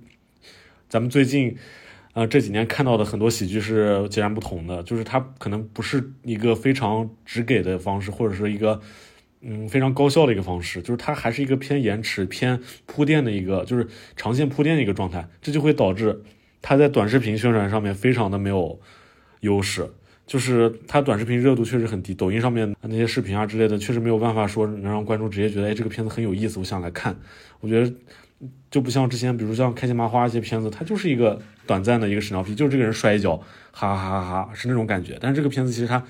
[0.87, 1.55] 咱们最近
[2.13, 4.81] 呃这几年看到的很多喜剧是截然不同的。
[4.81, 8.81] 就是它可能不是一个非常直给的方式，或者说一个
[9.41, 16.23] 嗯非常高效的一个方式，就是它还是一个偏延迟、偏铺垫的一个，就是长线铺垫的一个状态，这就会导致
[16.61, 18.79] 它在短视频宣传上面非常的没有
[19.41, 19.89] 优势。
[20.27, 27.17] 就是它短视频热度确实很低，抖音上面那些视频啊之类的，确实没有办法说能让观众直接觉得，哎，这个片子很有意思，我想来看。
[27.61, 27.91] 我觉得
[28.69, 33.35] 就不像之前，比如像开心麻花一些片子，它就是一个短暂的一个屎尿屁，就是这个人摔一跤，
[33.71, 35.17] 哈哈哈哈，是那种感觉。
[35.19, 36.03] 但是这个片子其实它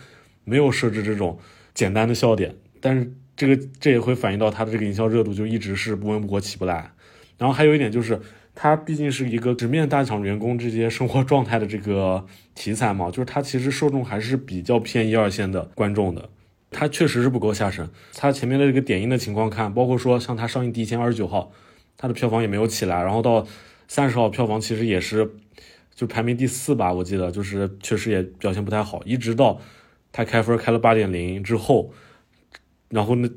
[0.44, 1.40] 没有设置这种
[1.74, 6.92] 简单的笑点，但是这个这也会反映到它的这个营销热度就一直是不温不火起不来。
[7.38, 8.20] 然后还有一点就是。
[8.62, 16.28] 它毕竟是一个直面大厂员工这些生活状态的这个题材嘛， 就是它其实受众还是比较偏一二线的观众的，
[16.70, 17.90] 它确实是不够下沉。
[18.14, 21.54] 它前面的这个点映的情况看，包括说像它上映第一天二十九号，
[21.96, 23.48] 它的票房也没有起来，然后到
[23.88, 25.36] 三十号票房其实也是
[25.96, 29.62] 就排名第四吧，我记得就是确实也表现不太好，一直到
[30.12, 31.94] 它开分开了八点零之后，
[32.90, 33.30] 然后那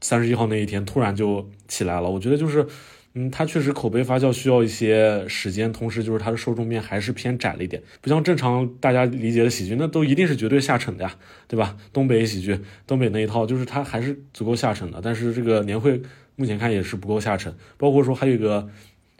[0.00, 2.66] 三十一号那一天突然就起来了，我觉得就是。
[3.14, 11.12] 嗯，它确实口碑发酵需要一些时间，同时就是它的受众面还是偏窄了一点，不像正常大家理解的喜剧，那都一定是绝对下沉的呀，
[11.48, 11.76] 对吧？
[11.92, 16.00] 东北喜剧，东北那一套就是它还是足够下沉的，但是这个年会
[16.36, 18.68] 目前看也是不够下沉，包括说还有一个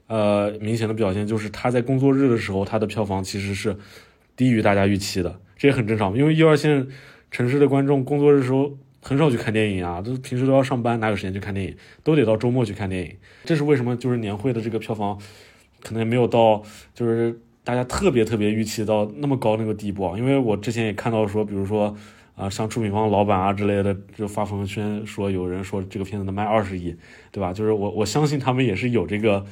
[0.07, 3.77] 呃明显的表现就是它在工作日的时候，它的票房其实是
[4.37, 6.87] 低于大家预期的，这也很正常，因为一二线
[7.33, 8.79] 城市的观众工作日时候。
[9.03, 11.75] 很少去看电影啊，都平时都要上班，哪有时间去看电影？
[12.05, 13.17] 都得到周末去看电影。
[13.45, 13.97] 这是为什么？
[13.97, 15.19] 就是年会的这个票房，
[15.83, 16.63] 可能也没有到，
[16.95, 20.19] 就是大家特别特别预期到那么高那个地步啊。
[20.19, 21.97] 因为我之前也看到说，比如说
[22.37, 26.95] 啊，像出品方老板啊之类的，就发朋友圈说有人说这个片子能卖二十亿，
[27.33, 27.55] 对吧？
[27.55, 29.47] 就是我我相信他们也是有这个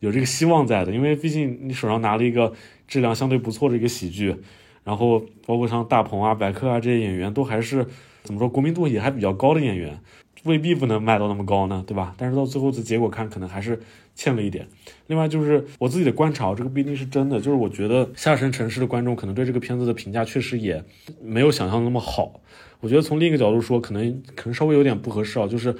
[0.00, 2.52] 有这个希望在的，因为毕竟你手上拿了一个
[2.88, 4.34] 质量相对不错的一个喜剧，
[4.82, 7.86] 然后包括像大鹏啊、百克啊这些演员都还是。
[8.22, 8.48] 怎么说？
[8.48, 10.00] 国民度也还比较高的演员，
[10.44, 12.14] 未必不能卖到那么高呢，对吧？
[12.16, 13.80] 但是到最后的结果看，可能还是
[14.14, 14.66] 欠了一点。
[15.06, 17.38] 另外就是我自己的观察，这个不一定是真的。
[17.38, 20.84] 就是我觉得下沉城市的观众可能对这个片子的评价确实也
[21.22, 22.40] 没有想象那么好。
[22.80, 25.46] 我觉得从另一个角度说，可能可能稍微有点不合适啊。
[25.46, 25.74] 就是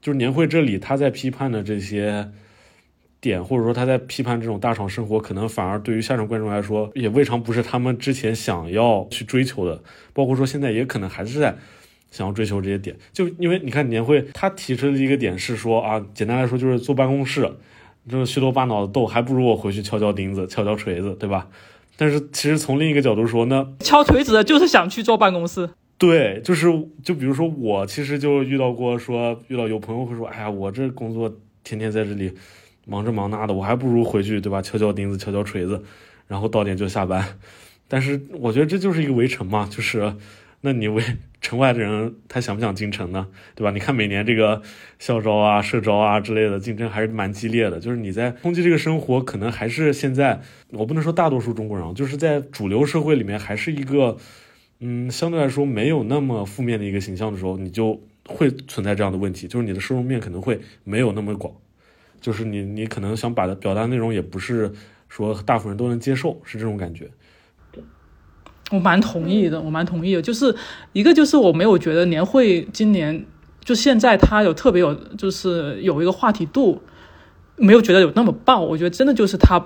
[0.00, 2.30] 就是年会这里他在批判的这些。
[3.24, 9.82] 点或者说他在批判这种大厂生活，可能反而对于下场观众来说，也未尝不是他们之前想要去追求的。
[10.12, 11.56] 包括说现在也可能还是在
[12.10, 12.94] 想要追求这些点。
[13.14, 17.50] 就因为你看年会，他提出的一个点是说啊，简单来说就是坐办公室，
[18.06, 21.48] 就是虚头巴脑的逗，还不如我回去敲敲钉子、敲敲锤子，对吧？
[21.96, 25.70] 但是其实从另一个角度说呢，敲锤子的就是想去坐办公室。
[25.96, 26.66] 对，就是
[27.02, 31.32] 就比如说我其实就遇到过说遇到有朋友会说，哎呀，我这工作
[31.62, 32.30] 天天在这里。
[32.86, 34.60] 忙这忙那的，我还不如回去，对吧？
[34.60, 35.82] 敲敲钉子，敲敲锤子，
[36.26, 37.38] 然后到点就下班。
[37.88, 40.14] 但是我觉得这就是一个围城嘛，就是，
[40.62, 41.02] 那你围
[41.42, 43.28] 城外的人，他想不想进城呢？
[43.54, 43.70] 对吧？
[43.70, 44.62] 你看每年这个
[44.98, 47.78] 校招啊、社招啊之类的竞争还是蛮激烈的。
[47.78, 54.16] 就是你在冲击这个生活，可能还是现在我不能说大多数中国人，就是在主流社会里面还是一个，
[54.80, 61.52] 嗯，相对来说没有那么负面的一个形象的时候，你就会存在这样的问题，就是你的受众面可能会没有那么广。
[62.24, 64.72] 就是你，你可能想把的表达内容也不是
[65.10, 67.10] 说大部分人都能接受，是这种感觉。
[68.70, 70.22] 我蛮同意的，我蛮同意的。
[70.22, 70.56] 就是
[70.94, 73.26] 一个，就是我没有觉得年会今年
[73.62, 76.80] 就现在它有特别有，就是有一个话题度，
[77.56, 78.62] 没有觉得有那么爆。
[78.62, 79.62] 我觉得真的就是它。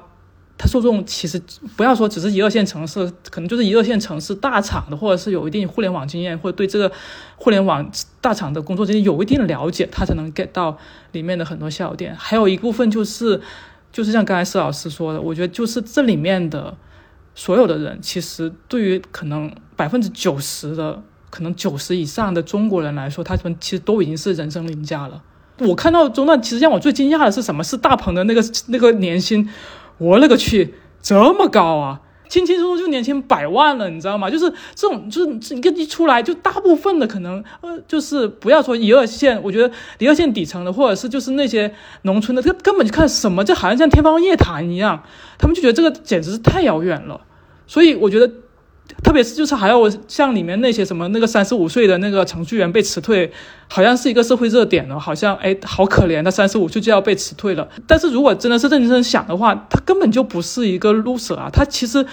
[0.61, 1.41] 它受众其实
[1.77, 6.91] 不要说只是一二线城市，可能就是一二线城市大厂的，或者是有一定互联网经验，或者对这个
[7.37, 7.89] 互联网
[8.21, 10.77] 大厂的工作经验有一定的了解，他才能 get 到
[11.13, 12.13] 里面的很多笑点。
[12.17, 13.41] 还有一部分就是，
[13.93, 16.77] 就是像刚才施老师说的，我觉得就是这里面的
[17.37, 25.23] 所有的人，其实对于可能百分之九十的，可能九十以上的中国人来说，他们其实都已经是人生赢家了。
[25.59, 27.63] 我看到中段，其实让我最惊讶的是什么？
[27.63, 29.49] 是大鹏的那个那个年薪。
[29.99, 32.01] 我勒个去，这么高啊！
[32.29, 34.31] 轻轻松松就年薪百万了，你知道吗？
[34.31, 45.03] 就是这种，就是一个一出来，就大部分的可能，呃，就是不要说一二线，我觉得一二线底层的，或者是就是那些农村的，这根本就看什么，就好像像天方夜谭一样，
[45.39, 47.21] 他们就觉得这个简直是太遥远了。
[47.67, 48.31] 所以我觉得。
[49.03, 53.33] 特别是就是还有像里面那些什么那个三十五岁的那个程序员被辞退，
[53.69, 57.69] 好像是一个社会热点了，好像哎好可怜，他三十五岁就要被辞退了。
[57.87, 62.07] 但是如果真的是认真想的话，他根本就不是一个 loser 啊，他其实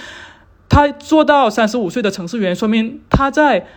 [0.70, 3.68] 他做到三十五岁的程序员，说明他在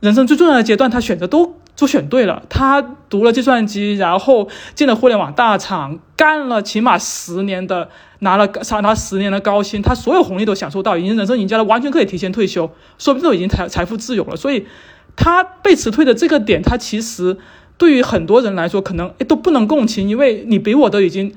[0.00, 1.57] 人生最重要的阶段，他选择都。
[1.78, 7.88] 就选对了，他读了计算机，然后进了互联网大厂，干了起码十年的，
[8.18, 14.34] 拿了长达十年的高薪，他所有红利都享受到，已经人生赢家了，完全可以提前退休，说不定都已经财财富自由了。
[14.34, 14.66] 所以，
[15.14, 17.38] 他被辞退的这个点，他其实
[17.76, 21.32] 对于很多人来说，可能都不能共情，因为你比我都已经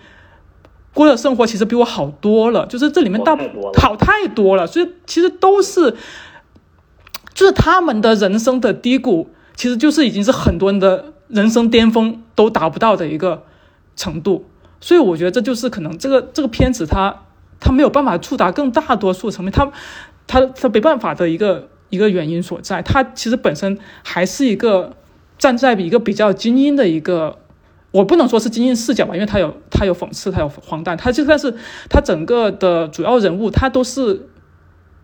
[0.96, 3.38] 过的生活其实比我好多了，就是这里面大
[3.80, 5.96] 好太多了，所以其实都是，
[7.36, 9.30] 就是他们的人生的低谷，
[9.62, 13.44] 其实就是已经是很多人的人生巅峰都达不到的一个
[13.96, 14.46] 程度，
[14.80, 17.26] 所以我觉得这就是可能这个这个片子它
[17.60, 19.72] 它没有办法触达更大多数层面，它
[20.26, 21.68] 它它没办法的一个。
[21.92, 24.96] 一个原因所在，它其实本身还是一个
[25.38, 27.38] 站在一个比较精英的一个，
[27.92, 31.54] 我不能说是精英视角吧，因为它有它有讽刺，它有荒诞，它就算是
[31.90, 34.30] 它整个的主要人物，他都是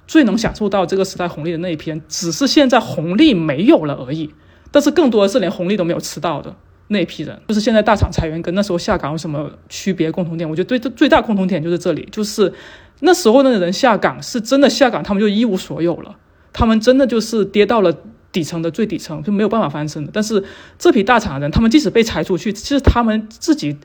[0.08, 4.34] 最能享受到这个时代红利的那一篇，只是现在红利没有了而已。
[4.78, 6.56] 但是更多的是连红利都没有吃到的
[6.90, 10.48] 那一批人，就是现在大厂裁员跟那时候下岗有什么区别共同点？
[10.48, 12.54] 我觉得最最大共同点就是这里，就是
[13.00, 16.16] 那时候那个人下岗是真的下岗，他们就一无所有了。
[16.54, 17.92] 他们真的就是跌到了
[18.32, 20.12] 底层的最底层，就没有办法翻身的。
[20.13, 20.44] 但是
[20.78, 23.76] 这批大厂的人，他们即使被裁出去，其实他们自己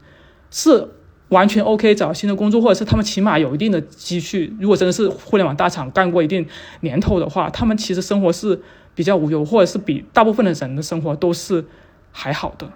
[0.50, 0.88] 是
[1.30, 4.54] 完全 OK 找新的工作，或者是他们起码有一定的积蓄。
[4.60, 6.46] 如果真的是互联网大厂干过一定
[6.80, 8.60] 年头的话，他们其实生活是
[8.94, 11.64] 比较无忧，或者是比大部分的人的生活都是
[12.10, 12.70] 还好的。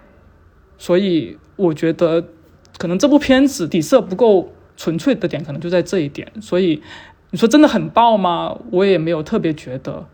[0.77, 2.23] 所以我觉得，
[2.77, 6.31] 可能这部片子底色不够纯粹的点，可能就在这一点。
[6.41, 6.81] 所以。
[7.29, 8.57] 你说真的很爆吗？
[8.71, 10.07] 我也没有特别觉得，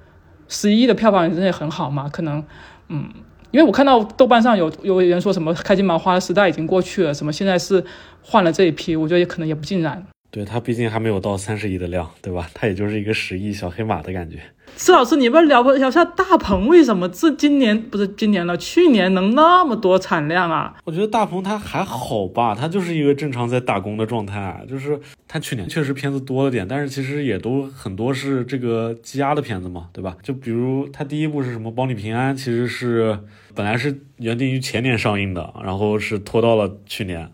[0.48, 2.10] 十一的票房真的很好嘛？
[2.10, 2.44] 可能，
[2.88, 3.08] 嗯，
[3.52, 7.86] 因为我看到豆瓣上有有人说什么开心麻花的时代已经过去了，什么现在是
[8.24, 10.04] 换了这一批，我觉得也可能也不尽然。
[10.34, 12.50] 对他毕竟还没有到三十亿的量，对吧？
[12.56, 14.40] 他也就是一个十亿小黑马的感觉。
[14.76, 20.74] 施老师，你不聊不聊下大鹏为什么这今年不是今年了，去年能那么多产量啊？
[20.86, 24.66] 我觉得大鹏他还好吧，他就是一个正常在打工的状态。
[24.68, 30.18] 就是他去年确实片子多了点，但是其实也都很多是这个积压的片子嘛，对吧？
[30.24, 33.20] 就比如他第一部是什么《保你平安》，其实是
[33.54, 37.30] 本来是原定于前年上映的，然后是拖到了去年。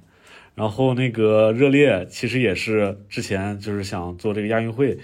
[0.59, 4.99] 然后那个《热烈》其实也是之前就是想做这个亚运会。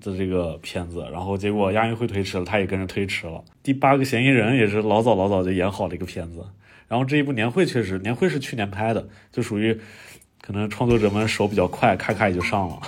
[0.00, 3.42] 的这个片子，然后结果亚运会推迟了，他也跟着推迟了。
[3.60, 6.44] 第八个嫌疑人也是老早老早就演好了一个片子，
[6.86, 9.76] 然后这一部年会确实，年会是去年拍的，就属于
[10.40, 12.78] 可能创作者们手比较快，咔咔也就上了。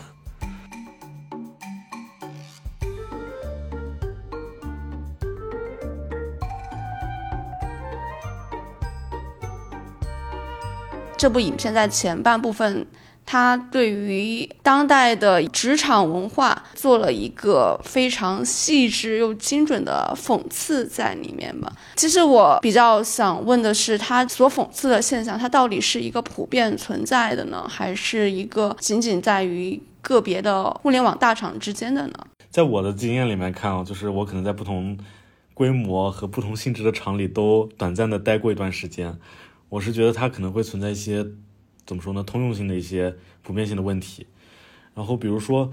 [11.23, 12.85] 这部影片在前半部分。
[13.25, 21.73] 它对于当代的职场文化做了一个非常细致又精准的讽刺在里面吧。
[21.95, 32.15] 其实我比较想问的是，它所讽刺的现象，它到底是一个普遍存在的呢，还是一个仅仅在于个别的互联网大厂之间的呢？
[32.51, 34.99] 在我的经验里面看啊，就是我可能在不同
[35.55, 39.17] 规模和不同性质的厂里都短暂的待过一段时间，
[39.73, 41.27] 我是觉得它可能会存在一些。
[41.85, 42.23] 怎么说呢？
[42.23, 44.25] 通用性的一些普遍性的问题，
[44.95, 45.73] 然后比如说，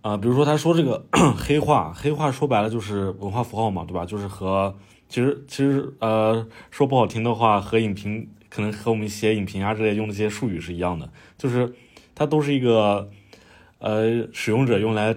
[0.00, 1.04] 啊，比如说他说这个
[1.36, 4.06] 黑话，黑话说白了就是文化符号嘛，对吧？
[4.06, 4.74] 就是和
[5.06, 11.74] 其实其实呃说不好听的话，和影评可能和我们写影评啊之类用的这些术语是一样的，就是
[12.14, 13.10] 它都是一个
[13.80, 15.14] 呃使用者用来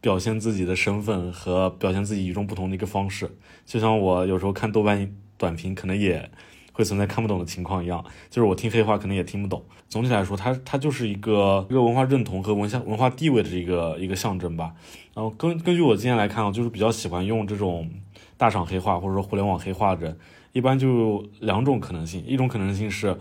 [0.00, 3.36] 表现自己的身份和表现自己与众不同的一个方式。
[3.66, 6.30] 就像我有时候看豆瓣短评，可能也。
[6.76, 9.64] 会存在看不懂的情况一样，就是我听黑话可能也听不懂。
[9.88, 14.74] 总体来说，它它就是一个一个文化认同和文化文化地位的一个一个象征吧。
[15.14, 17.90] 然后根根据我经验来看啊，就是比较喜欢用这种
[18.36, 20.18] 大厂黑话或者说互联网黑话的人，
[20.52, 22.22] 一般就两种可能性。
[22.26, 23.16] 一种可能性是，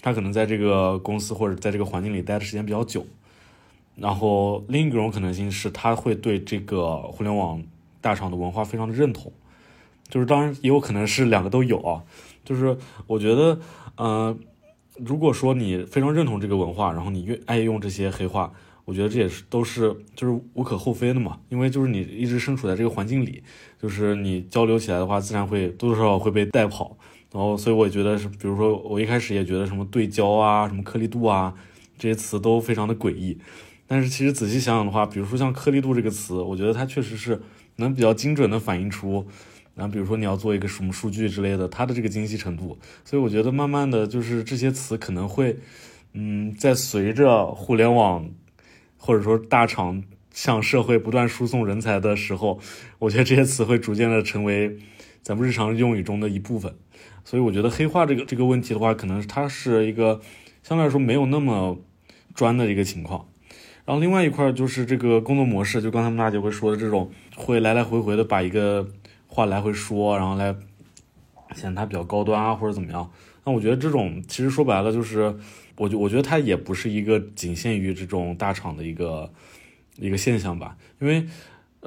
[0.00, 3.06] 他可能在这个公司或者在这个环境里待的时间比较久。
[3.96, 7.62] 然后另一种可能性是，他会对这个互联网
[8.00, 9.30] 大厂的文化非常的认同。
[10.08, 12.02] 就是当然也有可能是两个都有啊。
[12.44, 12.76] 就是
[13.06, 13.58] 我觉得，
[13.96, 14.36] 呃，
[14.98, 18.52] 如果说你非常认同这个文化，然后你越爱用这些黑话，
[18.84, 21.40] 我觉得这也是都是就是无可厚非的嘛。
[21.48, 23.42] 因为就是你一直身处在这个环境里，
[23.80, 26.96] 就是你交流起来的话，自然会多多少少会被带跑。
[27.32, 31.52] 然后，所以我觉得是，比如说我一开始也觉得什么对焦啊、什么颗粒度啊
[31.98, 33.38] 这些词都非常的诡异。
[33.88, 37.42] 但是其实仔细想想的话，比如说像颗粒度这个词，我觉得它确实是
[37.76, 39.26] 能比较精准的反映出。
[39.74, 45.56] 然后比如说你要做一个什么数据之类的，它的这个精细程度，所以我觉得慢慢的就是这些词可能会，
[46.12, 48.30] 嗯，在随着互联网
[48.96, 52.60] 或者说大厂向社会不断输送人才的时候，
[53.00, 54.78] 我觉得这些词会逐渐的成为
[55.22, 56.72] 咱们日常用语中的一部分。
[57.24, 60.20] 所以我觉得黑化这个这个问题的话，可能它是一个
[60.62, 61.76] 相对来说没有那么
[62.32, 63.26] 专的一个情况。
[63.84, 68.88] 然后另外一块就是这个工作模式，就刚才娜姐会说的这种，会来来回回的把一个。
[69.34, 70.54] 话来回说，然后来
[71.56, 73.10] 显得他比较高端啊，或者怎么样。
[73.44, 75.34] 那我觉得这种其实说白了就是，
[75.76, 79.28] 我觉我觉得他也不是一个仅限于这种大厂的一个
[79.96, 81.26] 一个现象吧，因为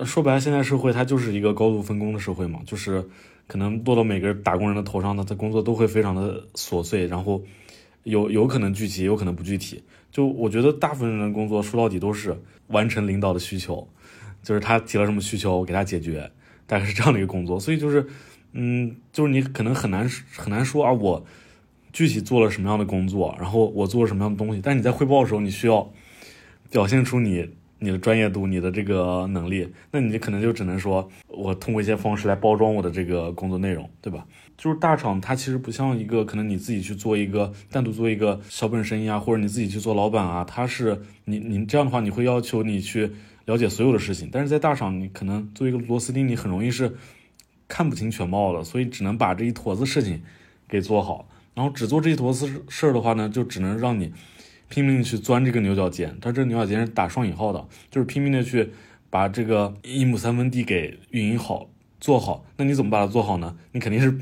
[0.04, 3.08] 说白了现在社会它就是一个高度分工的社会嘛，就是
[3.48, 7.42] 可能落到每个打工人的头上，他的工作都会非常的琐碎，然后
[8.04, 9.82] 有有可能具体，有可能不具体。
[10.12, 13.88] 就我觉得大部分人的工作说到底都是完成领导的需求，
[14.44, 16.32] 就是他提了什么需求，我给他解决，
[16.68, 17.60] 大概是这样的一个工作。
[17.60, 18.06] 所以就是，
[18.52, 21.26] 嗯，就是你可能很难很难说啊我。
[21.94, 25.92] 具体做了什么样的工作，然后我做了什么样的东西，但你在汇报的时候，你需要
[26.70, 27.50] 表现出你
[27.80, 34.28] 你的专业度、你的这个能力，那你可能就只能说我通过一些方式来包装我的这个工作内容，对吧？
[34.56, 43.12] 就是大厂它其实不像一个可能你自己去做一个单独做一个小本生意啊，或者你自己去做老板啊，它是你你这样的话，你会要求你去
[43.48, 46.98] 了解所有的事情，但是在大厂，你可能作为一个螺丝钉，你很容易是
[47.70, 50.22] 看不清全貌的，所以只能把这一坨子事情
[50.68, 51.30] 给做好。
[51.56, 54.12] 然后只做这一坨子事儿的话呢，就只能让你
[54.68, 56.16] 拼命去钻这个牛角尖。
[56.20, 58.70] 但这牛角尖是打双引号的，就是拼命的去
[59.10, 61.70] 把这个一亩三分地给运营好、
[62.02, 62.46] 做好。
[62.58, 63.58] 那你怎么把它做好呢？
[63.72, 64.14] 你肯定是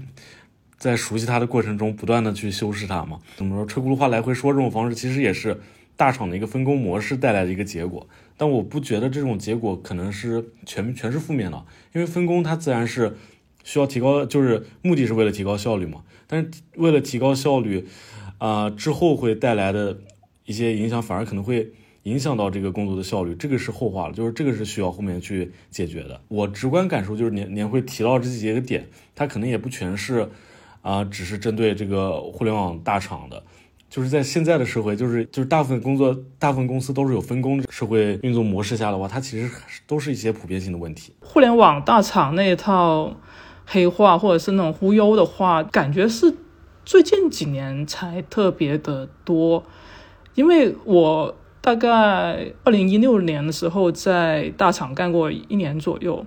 [0.77, 3.19] 在熟悉它的过程中，不断的去修饰它嘛。
[3.35, 3.65] 怎么说？
[3.65, 5.59] 车轱辘话来回说这种方式，其实也是
[5.97, 8.07] 大厂的一个分工模式带来的一个结果。
[8.37, 13.15] 但我不觉得这种结果可能是全全是负面的，因为分工它自然是
[13.63, 16.03] 需要提高，就是目的是为了提高效率嘛。
[16.27, 17.85] 但是为了提高效率，
[18.39, 19.99] 啊，之后会带来的
[20.45, 21.71] 一些影响，反而可能会
[22.03, 26.19] 影响到这个工作的效率，这个是后话了，就是这个是需要后面去解决的。
[26.27, 30.29] 我直观感受就是年年会提到这几个点，它可能也不全是，
[30.81, 33.43] 啊，只是针对这个互联网大厂的，
[33.89, 39.49] 就是在现在的社会，就是就是大部分工作、大部分公司都是有分工社会运作模式下的话，它其实
[39.87, 41.13] 都是一些普遍性的问题。
[41.19, 43.15] 互联网大厂那一套。
[43.67, 46.35] 黑话或者是那种忽悠的话，感觉是
[46.85, 49.63] 最近几年才特别的多。
[50.35, 56.23] 因为我大概二零一六年的时候在大厂干过一年左右，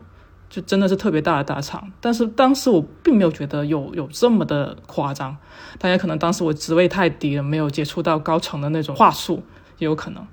[0.49, 1.91] 就真的是特别大的大厂。
[2.01, 5.37] 但是当时我并没有觉得有有这么的夸张，
[5.79, 9.43] 大家可能当时我职位太低了，没有接触到高层的那种话术，
[9.79, 10.27] 也有可能。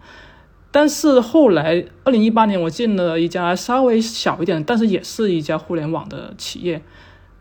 [0.71, 6.81] 但是后来，二零一八年我进了一家稍微小一点，但是也是一家互联网的企业，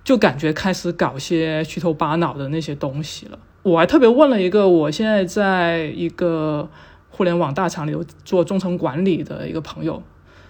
[0.04, 3.36] 就感觉开始搞些虚头巴脑的那些东西了。
[3.64, 6.68] 我还特别问了一个我现在在一个
[7.08, 10.00] 互联网大厂里做中层管理的一个朋友，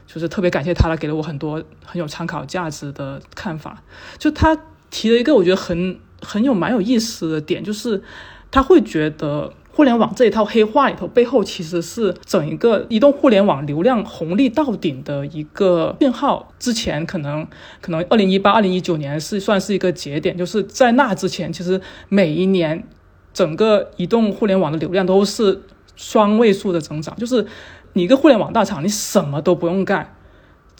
[0.07, 3.83] 就是特别感谢他，了给了我很多很有参考价值的看法。
[4.19, 4.57] 就他
[4.91, 8.03] 提了一个我觉得很很有蛮有意思的点，就是
[8.51, 9.53] 他会觉得。
[9.77, 16.53] 互联网这一套黑话里头，背后其实是整一个移动互联网流量红利到顶的一个信号。
[16.61, 17.45] 之前可能
[17.81, 22.87] 可能二零一八、二零一九年是算是一个节点，就是在那之前，其实每一年
[23.33, 25.63] 整个移动互联网的流量都是
[25.97, 27.17] 双位数的增长。
[27.17, 27.45] 就是
[27.95, 30.15] 你一个互联网大厂，你什么都不用干，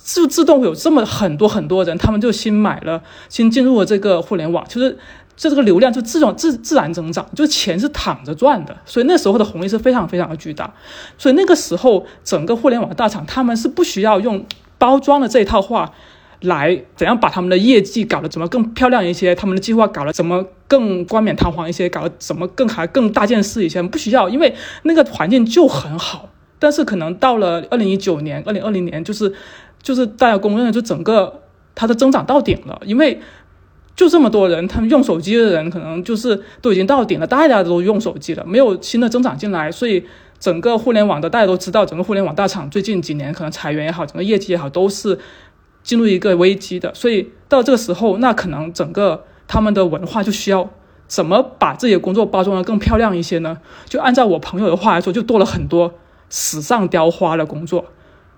[0.05, 4.99] 就自动会有这么很多很多人，他们就新买了、新进入了这个互联网，就是。
[5.37, 10.73] 这这个流量就自动自自然增长，就钱是躺着赚的，所以那时候的红利是非常非常的巨大。
[11.19, 14.47] 所以那个时候，整个互联网大厂他们是不需要用
[14.79, 15.93] 包装的这一套话
[16.43, 24.55] 来怎样把他们的业绩搞得怎么更漂亮一些，他们的计划搞得怎么更冠冕堂皇一些，搞得怎么更还更大件事一些，不需要，因为
[24.85, 26.29] 那个环境就很好。
[26.59, 29.33] 但是可能到了二零一九年、二零二零年，就是
[29.83, 31.43] 就是大家公认的，就整个
[31.75, 33.21] 它的增长到顶了，因为。
[33.97, 40.05] 就这么多人，他们用手机的人可能就是都已经到顶了，大家都用手机了，没有新的增长进来，所以
[40.41, 45.17] 整个互联网的大家都知道，整个互联网大厂最近几年可能裁员也好，整个业绩也好，都是
[45.85, 46.93] 进入一个危机的。
[46.93, 50.69] 所以到这个时候，那可能整个他们的文化就需要
[51.07, 53.59] 怎么把自己的工作包装的更漂亮一些呢？
[53.89, 55.95] 就按照我朋友的话来说，就多了很多
[56.37, 57.85] 史上雕花的工作。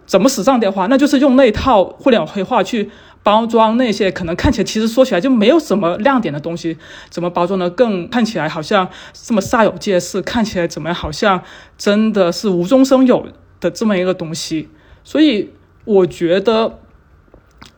[0.05, 0.86] 怎么史上雕花？
[0.88, 2.90] 那就是用那套互联网黑话去。
[3.22, 6.76] 包装那些可能看起来其实说起来就没有什么亮点的东西，
[7.11, 10.22] 怎么包装的更看起来好像这么煞有介事？
[10.22, 11.42] 看起来怎么好像
[11.76, 13.26] 真的是无中生有
[13.59, 14.68] 的这么一个东西？
[15.03, 15.51] 所以
[15.84, 16.78] 我觉得。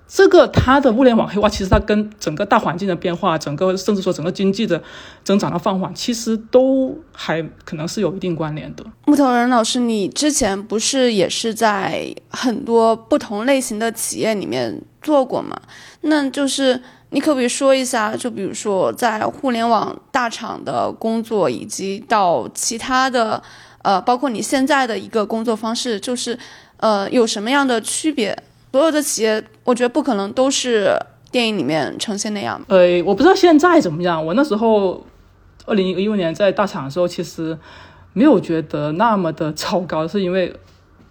[0.08, 4.82] 这个它的物联网黑化，其实它跟整个大环境的变化，整个甚至说整个经济的
[5.22, 8.82] 增长的放缓，其实都还可能是有一定关联的。
[9.04, 15.60] 木头人老师，你之前不是也是在很多不同类型的企业里面做过吗？
[16.00, 23.42] 那就是你可不可以说一下，就比如说在互联网大厂的工作，以及到其他的，
[23.82, 26.38] 呃，包括你现在的一个工作方式，就是
[26.78, 28.34] 呃有什么样的区别？
[28.72, 30.94] 所有的企业，我觉得不可能都是
[31.30, 32.60] 电影里面呈现那样。
[32.68, 34.24] 呃，我不知道现在怎么样。
[34.24, 35.04] 我那时候
[35.66, 37.58] 二零一五年在大厂的时候，其实
[38.12, 40.54] 没有觉得那么的糟糕，是因为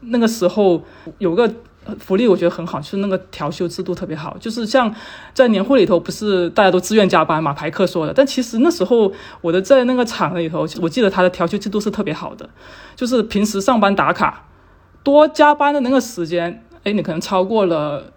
[0.01, 0.84] 那个时候
[1.18, 1.51] 有个
[1.99, 4.38] 福利，我觉得很好，就是那个调休制度特别好。
[4.39, 4.93] 就是像
[5.34, 7.53] 在年会里头，不是大家都自愿加班嘛？
[7.53, 8.14] 排课说的。
[8.14, 12.47] 但其实那时候我的在那个厂里头，我记得他的调休制度是特别好的，
[12.95, 14.45] 就是平时上班打卡，
[15.01, 18.11] 多加班的那个时间，哎，你可能超过了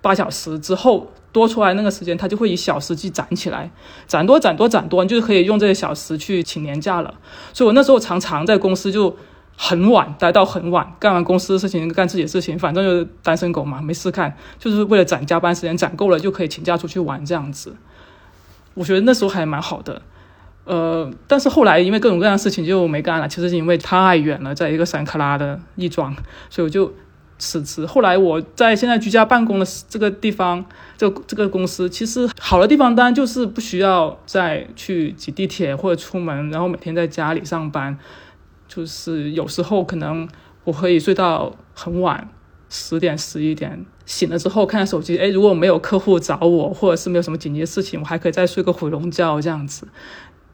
[0.00, 1.10] 八小时之后。
[1.32, 3.70] 多出来那个时间，它就会以小时计攒起来，
[4.06, 7.14] 攒多攒多攒多，你就可以用这些小时去请年假了。
[7.54, 9.16] 所以我那时候常常在公司就
[9.56, 17.74] 很晚，待到很晚，干完公司的事情，干自己的事情，反正就是单身狗嘛，没事干，就是为了攒加班时间，攒够了就可以请假出去玩这样子。
[18.74, 20.02] 我觉得那时候还蛮好的，
[20.66, 23.26] 呃，但是后来因为各种各样的事情就没干了。
[23.26, 26.14] 其实是因为太远了，在一个山卡拉的亦庄，
[26.50, 26.92] 所以我就。
[27.42, 27.84] 辞职。
[27.84, 30.64] 后来我在现在居家办公的这个地方，
[30.96, 37.98] 这这个公司其实好的地方当然就是不需要再去挤地铁或者出门，然后每天在家里上班。
[38.68, 40.26] 就是有时候可能
[40.64, 42.26] 我可以睡到很晚，
[42.70, 49.86] 十点十一点，醒了之后看下手机，哎，如果没有客户找我，或者是没有什么紧急的事情，我还可以再睡个回笼觉这样子。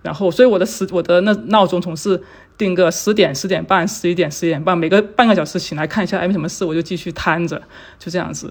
[0.00, 2.22] 然后，所以我的时我的那闹钟总是
[2.56, 7.60] 定个十点、十点半、十一点、十一点半，每个半个小时醒来看一下，哎，没什么事，我就继续瘫着，
[7.98, 8.48] 就这样子。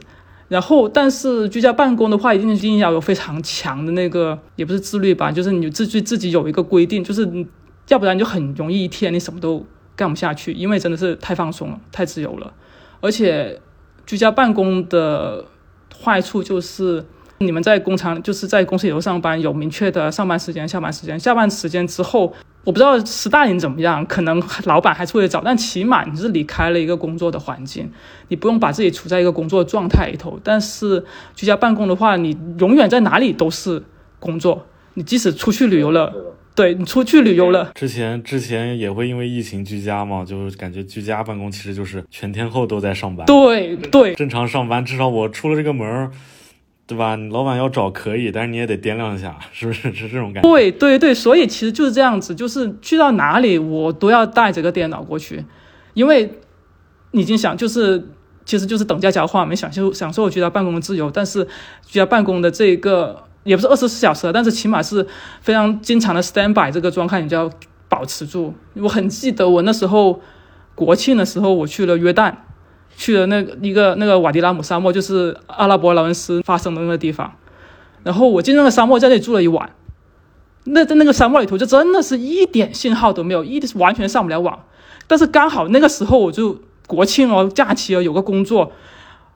[0.50, 7.46] 然后，但是居家办公的话，一定一定要有非常强的那个，也不是自律吧，就是你自己自己有一个规定，就是
[7.88, 12.54] 要不然就很容易一天你什么都干不下去，因为真的是太放松了，太自由了。
[13.00, 13.62] 而且，
[14.06, 15.46] 居家办公的
[16.04, 17.06] 坏处就是。
[17.40, 21.20] 你们在工厂就是在公司里头上班，有明确的上班时间、下班时间。
[21.20, 22.34] 下班时间之后，
[22.64, 27.92] 我不知道斯大林怎么样，可能老板还是会找，但起码你是离开了一个工作的环境，
[28.30, 30.40] 你不用把自己处在一个工作状态里头。
[30.44, 33.84] 但是居家办公的话，你永远在哪里都是
[34.20, 34.66] 工作，
[34.96, 36.12] 你即使出去旅游了，
[36.56, 43.28] 对你出去旅游了，之前之前也会因为疫情居家嘛，就是感觉居家办公其实就是全天候都在上班。
[43.28, 46.10] 对对，正常上班，至少我出了这个门儿。
[46.88, 47.18] 对吧？
[47.18, 49.94] 老板要找可以，但是你也得掂量一下，是不是？
[49.94, 50.50] 是这种感觉。
[50.50, 55.44] 对对对，所以其实就是这样子，就是去到哪里我都要带着个电脑过去，
[55.94, 56.32] 因为
[57.12, 58.08] 你已经想就是
[58.46, 61.44] 其实就是等价交换，没享受享受居家办公的自由，但是
[61.86, 65.06] 居家办公的这个也不是二十四小时，但是起码是
[65.42, 67.50] 非常经常的 stand by 这个状态，你就要
[67.90, 68.54] 保持住。
[68.76, 70.22] 我很记得我那时候
[70.74, 72.34] 国庆的时候，我去了约旦。
[72.98, 77.32] 去了那个一个那个瓦迪拉姆沙漠，就是阿拉伯劳伦斯发生的那个地方。
[78.04, 79.70] 然后我进那个沙漠，在那里住了一晚。
[80.64, 84.64] 那在那个沙漠里头，就真的是一点信号都没有，一完全上不了网。
[85.06, 88.72] 但是刚好那个时候，我就国庆哦，假期哦，有个工作。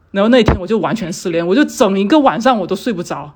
[0.09, 3.35] 然后那天我就完全失联，我就整一个晚上我都睡不着，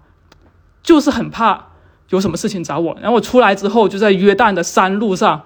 [0.81, 1.67] 就是很怕
[2.09, 2.97] 有什么事情找我。
[2.99, 5.43] 然后我出来之后，就在约旦的山路上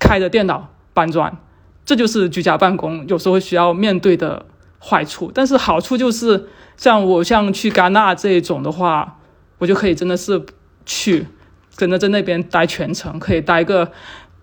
[0.00, 1.36] 开着电脑搬砖。
[1.84, 4.46] 这就是居家办公有时候需要面对的
[4.80, 9.18] 坏处，但是好处就是像我像去戛纳这一种的话，
[9.58, 10.44] 我就可以真的是
[10.86, 11.26] 去
[11.76, 13.92] 跟着在那边待全程，可以待个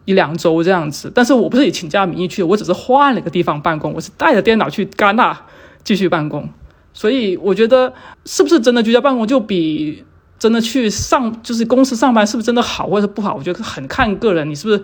[0.05, 1.11] 一两周这样子。
[1.13, 5.45] 但是我不是以请假名义去，我只是换了个地方办公，我是带着电脑去戛纳
[5.83, 6.47] 继续办公。
[6.93, 7.93] 所以我觉得
[8.25, 10.03] 是不是真的居家办公就比
[10.37, 13.35] 真的去上就是公司上班是不是真的好或者不好？
[13.35, 14.83] 我觉得很看个人，你是不是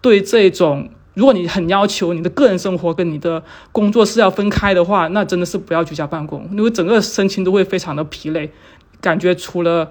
[0.00, 0.88] 对这种。
[1.16, 3.42] 如果你很要求你的个人生活跟你的
[3.72, 8.52] 工作是要分开的话，那真的是不要居家办公，因为整个身心都会非常的疲累，
[9.00, 9.90] 感觉除了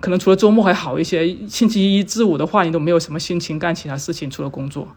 [0.00, 4.88] 可能除了周末还好一些，星期一至五的话，你都没有什么心情干其他事情，除了工作。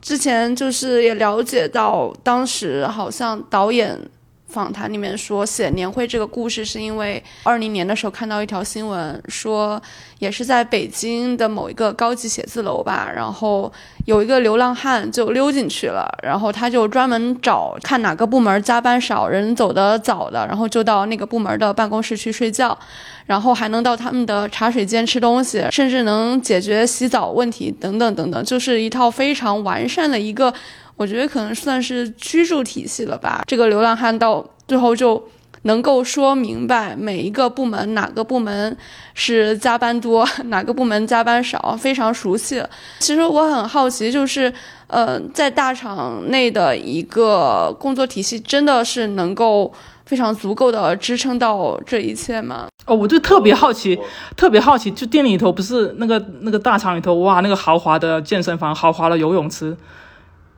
[0.00, 4.10] 之前就是也了解到，当时好像导演。
[4.52, 9.80] 访谈里面说写年会这个故事，是因为二零年的时候看到一条新闻，说
[10.18, 13.72] 也是在北京的某一个高级写字楼吧，然后
[14.04, 22.78] 有一个流浪汉就溜进去了，然后他就专门找看哪个部门加班少、人走得早的，然后就到那个部门的办公室去睡觉，
[23.24, 30.52] 然后还能到他们的茶水间吃东西，甚至能解决洗澡问题等等等等，就是一套非常完善的一个。
[30.96, 33.42] 我觉得可能算是居住体系了吧。
[33.46, 35.22] 这个流浪汉到最后就
[35.62, 38.76] 能够说明白每一个部门哪个部门
[39.14, 42.62] 是加班多， 哪个部门加班少，非常熟悉。
[42.98, 44.52] 其实我很好奇，就是
[44.88, 49.72] 呃，在大厂内的一个工作体系，真的是能够
[50.04, 52.66] 非常足够的支撑到这一切吗？
[52.86, 53.96] 哦，我就特别好奇，
[54.36, 59.76] 特别好奇，就店里头不是那个那个大厂里头，哇，那个豪华的健身房，豪华的游泳池。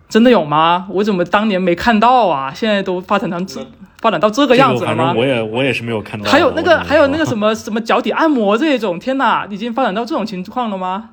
[0.08, 0.86] 真的有吗？
[0.90, 2.52] 我怎么当年没看到啊？
[2.54, 3.66] 现在都发展成这
[4.00, 5.20] 发展到这个样子了吗反正？
[5.20, 6.30] 我也我也是没有看到。
[6.30, 11.10] 还有那个还有那个什么 什么脚底按摩这种，天哪，已经发展到这种情况了吗？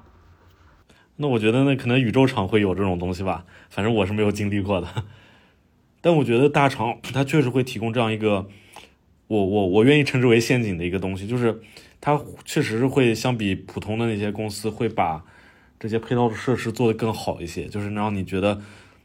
[1.18, 4.88] 那我觉得那可能宇宙厂会有这种东西吧，反正我是没有经历过的。
[6.02, 8.48] 但我觉得大厂它确实会提供这样一个，
[9.28, 11.62] 我我我愿意称之为陷阱的一个东西，就是
[12.02, 15.24] 它确实是会相比普通的那些公司会把
[15.80, 18.60] 这些配套的设施做得更好一些，就是能让你觉得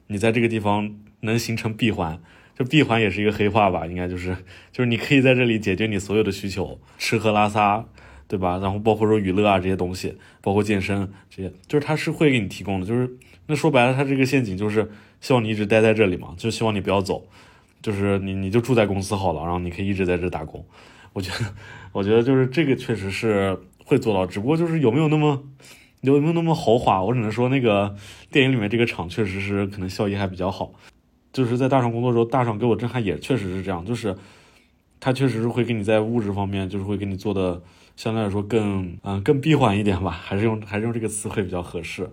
[0.08, 2.20] 你在这个地方能形成闭环。
[2.58, 4.34] 就闭环也是一个黑话吧，应该就是
[4.72, 7.84] 就是你可以在这里解决你所有的需求，吃喝拉撒，
[8.26, 8.58] 对吧？
[8.62, 12.86] 然后包括说娱乐啊这些东西，包括健身这些，就是它是会给你提供的。
[12.86, 13.10] 就是
[13.46, 14.90] 那说白了，它这个陷阱就是
[15.20, 17.28] 希望你一直待在这里嘛，就希望你不要走，
[17.82, 20.64] 就是你你就住在公司好了，然后你可以一直在这打工。
[21.12, 21.54] 我觉得，
[21.92, 23.54] 我觉得就是这个确实是
[23.84, 25.44] 会做到，只不过就是有没有那么
[26.02, 27.94] 有没有那么豪华，我只能说那个
[28.30, 30.72] 电影里面这个厂确实是可能效益还比较好。
[31.32, 34.16] 就是在大厂工作的时候，大厂给我震撼也确实是这样，就是
[35.00, 37.60] 它确实是会给你在物质方面，就是会给你做的
[37.96, 42.08] 相对来说更嗯、更闭环一点吧，还是用还是用这个词汇比较合适。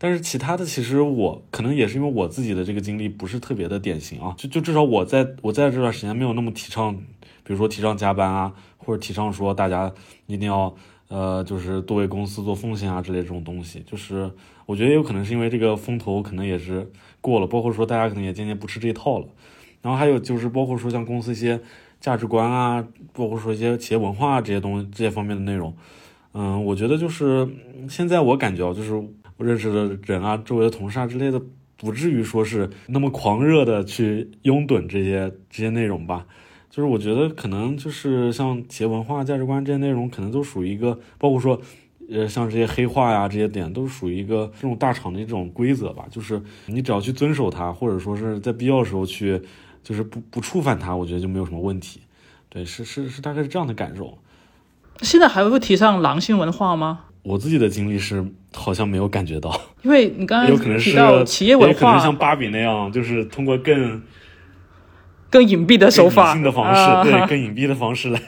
[0.00, 6.94] 但是其他的，其实我可能也是因为我自己的这个经历不是特别的典型啊，就就至少我在我在这段时间没有那么提倡，
[7.42, 9.92] 比如说提倡加班啊，或者提倡说大家
[10.26, 10.72] 一定要
[11.08, 14.30] 呃就是多为公司做奉献啊之类这种东西，就是
[14.66, 16.90] 我觉得有可能是因为这个风头可能也是
[17.20, 19.26] 过了，包括说大家可能也渐渐不吃这一套了。
[19.80, 21.60] 然后还有就是包括说像公司一些
[22.00, 25.74] 价值观啊，包括说一些企业文化啊这些东西这些方面的内容，
[26.32, 27.48] 嗯，我觉得就是
[27.88, 31.40] 现在我感觉啊，就是我认识的人啊，周围的同事啊之类的，
[31.76, 36.26] 不至于说是那么狂热的去拥趸这些这些内容吧。
[36.78, 41.60] 就是我觉得可能就是像企业文化、价值观这些内容，可能都属于一个，包括说，
[42.08, 46.04] 呃，像这些黑话呀这些点，都是属于一个这种大厂的一种规则吧。
[46.08, 49.42] 就是你只要去遵守它，或者说是在必要的时候去，
[49.82, 51.98] 就是不不触犯它，我觉得就没有什么问题。
[52.48, 54.16] 对，是是是，大概是这样的感受。
[55.02, 57.06] 现在还会提倡狼性文化吗？
[57.24, 58.24] 我自己的经历是
[58.54, 64.00] 好像没有感觉到，因为你刚才有可能是提到企业文也可能化像芭比那样，就是通过更
[65.30, 68.20] 更隐蔽的手法理性的方式，啊对，更隐蔽的方式来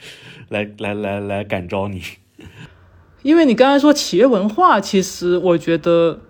[0.48, 2.02] 来来来来感召你。
[3.22, 6.20] 因为你刚才说企业文化，其实我觉得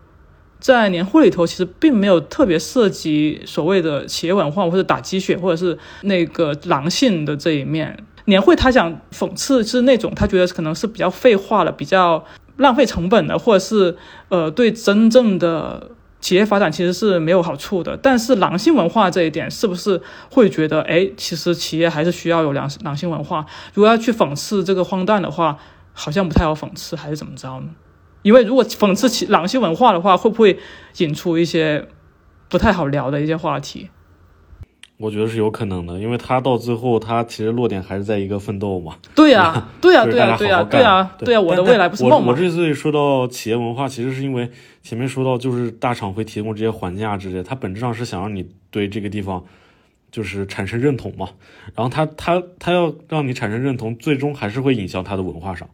[0.58, 8.04] 在年会里头，其实并没有特别涉及所谓的企业文化或者打鸡血，或者是那个狼性的这一面。
[8.24, 12.24] 年会他想讽刺是那种他觉得可能是比较废话了，比较
[12.56, 13.96] 浪费成本的，或者是
[14.30, 15.90] 呃对真正的
[16.20, 17.96] 企业发展其实是没有好处的。
[17.96, 20.00] 但是狼性文化这一点，是不是
[20.30, 23.46] 会觉得，哎，其实企业还是需要有良狼性文化？
[23.74, 25.58] 如果要去讽刺这个荒诞的话，
[25.92, 27.68] 好像不太好讽刺，还是怎么着呢？
[28.22, 30.58] 因为如果讽刺其狼性文化的话，会不会
[30.98, 31.88] 引出一些
[32.48, 33.90] 不太好聊的一些话题？
[34.98, 38.96] 我觉得是有可能的，因为他到最后，他其实落点还是在一个奋斗嘛。
[39.14, 42.36] 对呀、对呀、对呀、对呀、对呀、干对呀、我的未来不是我梦嘛我。
[42.36, 44.50] 之所以说到企业文化，其实是因为
[44.82, 49.44] 前面说到，就是大厂会提供这些环境啊之类的，它本质上是想让你对这个地方
[50.10, 51.28] 就是产生认同嘛。
[51.76, 55.68] 然后他他他要让你产生认同，最终还是会影响他的文化上。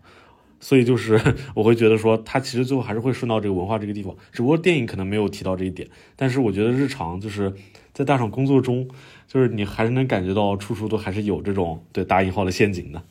[0.60, 1.18] 所以就是
[1.54, 5.88] 我会觉得说，他其实最后还是会顺到这个文化这个地方，只不过电影可能没有提到这一点。
[6.14, 7.52] 但是我觉得日常就是
[7.92, 8.88] 在大厂工作中，
[9.26, 13.02] 就是你还是能感觉到处处都还是有这种对打引号的陷阱的。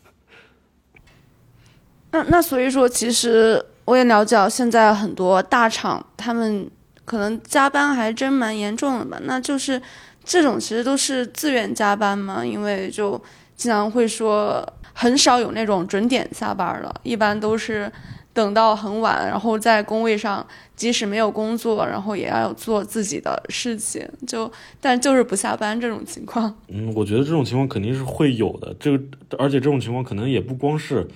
[2.12, 6.70] 那那所以说，其实我也了解到，现在很多大厂他们
[7.06, 9.18] 可能加班还真蛮严重的吧。
[9.24, 9.82] 那就是
[10.24, 13.22] 这种其实都是自愿加班嘛，因为就
[13.56, 17.92] 经常会说很少有那种准点下班了，一般都是
[18.32, 20.46] 等到很晚，然后在工位上
[20.84, 26.54] 即使没有工作，然后也要做自己的事情，就但就是不下班这种情况。
[26.68, 28.76] 嗯，我觉得这种情况肯定是会有的。
[28.78, 29.02] 这个，
[29.40, 31.08] 而且这种情况可能也不光是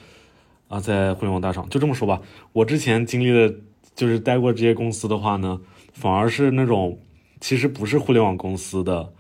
[0.70, 1.68] 啊，在互联网大厂。
[1.68, 2.22] 就这么说吧，
[2.53, 3.55] 我之前经历的，
[3.93, 5.59] 就是待过这些公司的话呢，
[5.91, 6.97] 反而是那种
[7.41, 9.11] 其实不是互联网公司的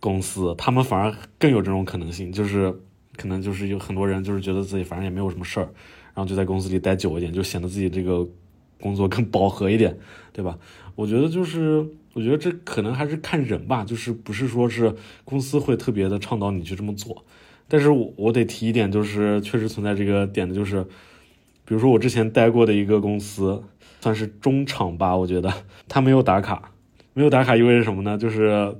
[0.00, 2.74] 公司，他们反而更有这种可能性，就是
[3.18, 5.68] 可能就是有很多人就是觉得自己反正也没有什么事儿，
[6.14, 8.26] 然后就在公司里待久一点，就显得自己这个
[8.80, 9.98] 工作更饱和一点，
[10.32, 10.58] 对吧？
[10.94, 17.24] 我觉得就是，我觉得这可能还是看人吧，就是不是说是公司会特别的倡导你去这么做，
[17.68, 20.82] 但是我我得提一点，就是确实存在这个点的，就是
[21.64, 23.62] 比如说我之前待过的一个公司，
[24.00, 25.52] 算是中厂吧，我觉得
[25.88, 26.72] 他没有打卡，
[27.14, 28.18] 没有打卡意味着什么呢？
[28.18, 28.76] 就是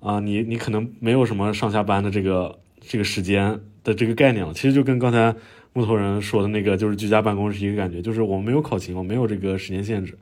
[0.00, 5.36] 啊、你你可能没有什么上下班的这个这个时间的这个概念了，其实就跟刚才
[5.72, 10.16] 木头人说的那个就是居家办公是一个感觉，就是我们没有考勤，我没有这个时间限制。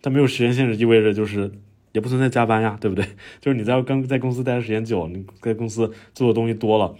[0.00, 1.52] 但没有时间限制意味着就是
[1.92, 3.04] 也不存在加班呀，对不对？
[3.40, 6.94] 就是你在刚在公司待的时间久，你在公司做的东西多了，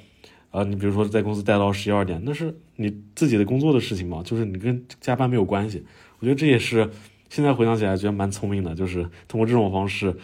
[0.50, 5.84] 啊，你比如说在公司待到十一二点，那是你自己的工作的事情嘛，就是你跟加班没有关系。
[6.18, 6.90] 我觉得这也是
[7.30, 10.14] 现在回想起来觉得蛮聪明的，就是通过这种方式，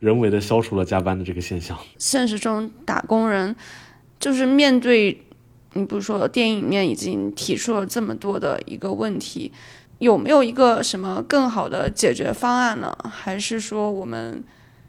[0.00, 1.78] 人为的消除了加班的这个现象。
[1.98, 3.54] 现实中打工人
[4.18, 5.16] 就是面对，
[5.74, 9.52] 你比如说电影里面已经提出了这么多的一个问题。
[10.00, 12.94] 有没有一个什么更好的解决方案呢？
[13.08, 14.42] 还是说我们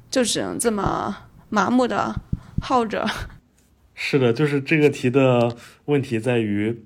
[0.09, 1.15] 就只能这么
[1.47, 2.19] 麻木的
[2.59, 3.07] 耗着？
[3.93, 5.55] 是的，就是这个题的
[5.85, 6.83] 问题在于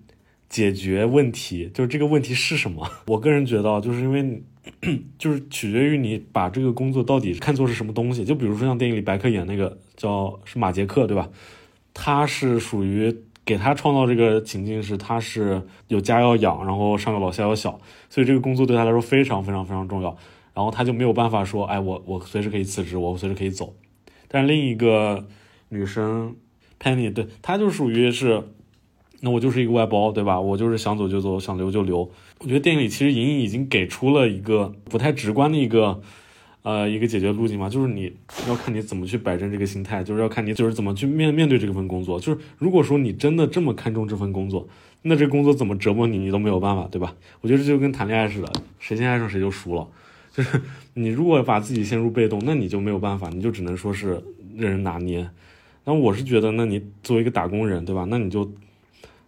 [0.50, 2.88] 解决问题，就是这个问题是什么？
[3.08, 4.44] 我个人觉得，就是因为
[5.18, 8.26] 就是取决于你把这个工作到底看作是什么东西。
[8.26, 11.30] 就比如说像电影里白客演那个叫是马杰克，对吧？
[11.94, 13.24] 他是属于。
[13.50, 20.16] 给他创造这个情境是，他是有家要养，然后上有老下有小，所以这个工作对他来说非常非常非常重要。
[20.54, 23.74] 然后他就没有办法说，哎，我我随时可以辞职，我随时可以走。
[24.28, 25.26] 但另一个
[25.70, 26.36] 女生
[26.80, 28.44] Penny，对她就属于是，
[29.22, 30.40] 那我就是一个外包，对吧？
[30.40, 32.12] 我就是想走就走，想留就留。
[32.42, 36.00] 我觉得电影里其实莹莹已经给出了一个不太直观的一个。
[36.62, 38.12] 呃，一个解决路径嘛，就是你
[38.48, 42.20] 要看你怎么去摆正这个心态，就是要看你就是怎么去面面对这份工作。
[42.20, 44.68] 就是如果说你真的这么看重这份工作，
[45.02, 47.16] 那这工作怎么折磨你，你都没有办法，对吧？
[47.40, 49.88] 我觉得这就跟谈恋爱似的，谁先爱上谁就输了。
[50.36, 50.62] 就是
[50.94, 54.22] 你如果把自己陷入被动，那你就没有办法，你就只能说是
[54.56, 55.28] 任人拿捏。
[55.86, 58.06] 那我是觉得，那你作为一个打工人，对吧？
[58.10, 58.44] 那你就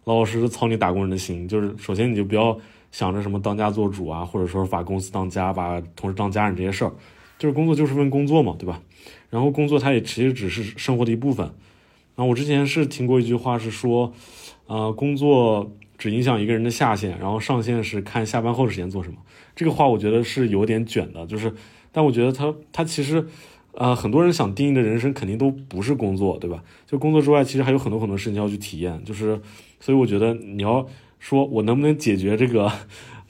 [0.04, 2.56] 老老实实操你打工人的心，就是首先你就不要
[2.92, 6.92] 想着什么当家做主啊，或者说把公司当家，把同事当家人这些事儿。
[7.42, 8.80] 就是工作就是份工作嘛，对吧？
[9.28, 11.44] 然后工作它也其实只是生活的一部分。
[12.14, 14.12] 然后我之前是听过一句话是说，
[14.68, 19.16] 呃，工作只影响一个人的下限，然后上限是看下班后的时间做什么。
[19.56, 21.52] 这个话我觉得是有点卷的，就是，
[21.90, 23.26] 但我觉得他他其实，
[23.72, 26.62] 呃，很多人想定义的人生肯定都不是工作，对吧？
[26.86, 29.02] 就工作之外，其实还有很多很多事情要去体验。
[29.04, 29.40] 就是，
[29.80, 30.86] 所以我觉得你要
[31.18, 32.70] 说我能不能解决这个。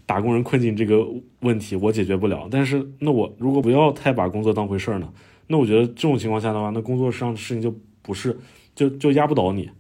[0.05, 1.07] 打工人困境这个
[1.41, 5.13] 问题我解决不了，但是那我如果不要太把工作当回事儿呢？
[5.47, 8.39] 那我觉得这种情况下的话，那工作上的事情就不是
[8.75, 9.71] 就就压不倒你。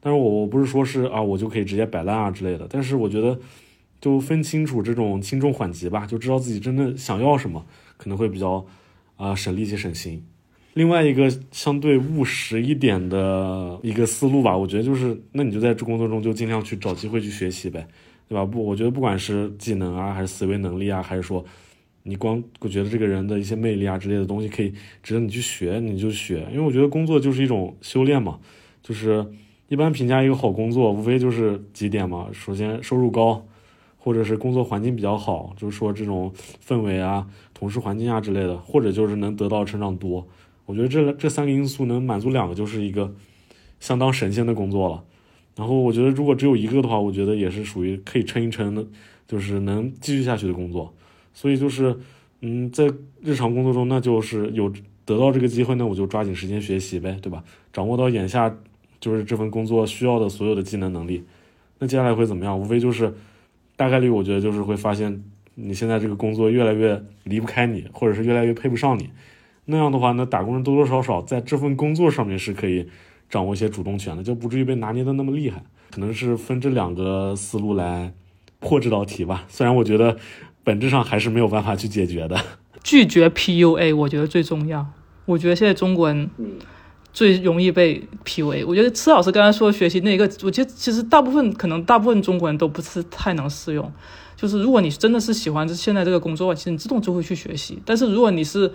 [0.00, 2.66] 但是我我不是说是啊，我就可以直接摆烂啊之类的。
[2.68, 3.38] 但是我觉得
[4.00, 7.64] 就分清楚这种轻重缓急吧，就知道自己真的想要什么，
[7.96, 8.66] 可能会比较
[9.16, 10.24] 啊省力气省心。
[10.74, 17.86] 另外一个相对务实一点的一个思路吧，我觉得就是那你就在这工作中就尽量去找机会去学习呗。
[18.32, 18.46] 对吧？
[18.46, 21.44] 不，我觉得不管是技能啊，还是思维能力啊，还是说
[22.04, 24.72] 你光我觉得这个人的一些魅力啊之类的东西，可以
[25.02, 26.46] 值得你去学，你就学。
[26.50, 28.38] 因为我觉得工作就是一种修炼嘛，
[28.82, 29.30] 就是
[29.68, 32.28] 一般评价一个好工作，无非就是几点嘛。
[32.32, 33.46] 首先收入高，
[33.98, 36.32] 或者是工作环境比较好，就是说这种
[36.66, 40.26] 氛围啊、同事环境啊之类的，或者就是能得到成长多。
[40.64, 43.14] 我觉得这这三个因素能满足两个，就是一个
[43.78, 45.04] 相当神仙的工作了。
[45.54, 48.86] 然后我觉得，如果只有一个的话，我觉得也是属于可以撑一撑的，
[49.26, 50.94] 就是能继续下去的工作。
[51.34, 51.94] 所以就是，
[52.40, 52.90] 嗯，在
[53.20, 54.72] 日常工作中，那就是有
[55.04, 57.44] 得到这个机会，那我就抓紧时间学习呗，对吧？
[57.70, 58.54] 掌握到眼下
[58.98, 61.22] 就是这份工作需要的所有的技能能力。
[61.78, 62.58] 那接下来会怎么样？
[62.58, 63.12] 无非就是
[63.76, 65.22] 大概率，我觉得就是会发现
[65.54, 69.10] 你现在这个工作越来越离不开你，或者是越来越配不上你。
[69.66, 72.88] 那样的话，那打工人多多少少在这份工作上面是可以。
[73.32, 75.64] 掌握一些主动权的，就不至于被拿捏的那么厉害。
[75.90, 78.12] 可能是分这两个思路来
[78.60, 79.44] 破这道题吧。
[79.48, 80.18] 虽然我觉得
[80.62, 82.38] 本质上还是没有办法去解决的。
[82.84, 84.86] 拒绝 PUA，我觉得最重要。
[85.24, 86.28] 我觉得现在中国人
[87.12, 88.66] 最容易被 PUA。
[88.66, 93.90] 我觉得池老师刚才说学习那个，我觉得其实大部分可能大部分中国人都不是太能适用。
[94.36, 97.78] 就是如果你真的是喜欢现在这个工作，其实你自动就会去学习。
[97.86, 98.72] 但是如果你是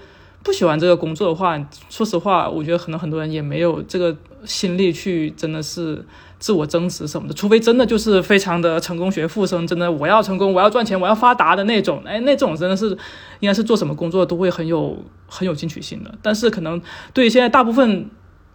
[0.47, 6.05] 不喜欢这个工作的话，说实话，我觉得可能很多人也没有这个心力去真的是
[6.39, 7.33] 自我增值什么的。
[7.33, 12.01] 除非真的就是非常的成功学附生，真的我要成功，我要赚钱，我要发达的那种。
[12.05, 12.97] 哎，那种真的是
[13.41, 16.15] 应该是做什么工作都会很有很有进取心的。
[16.21, 16.81] 但是可能
[17.13, 18.09] 对于现在大部分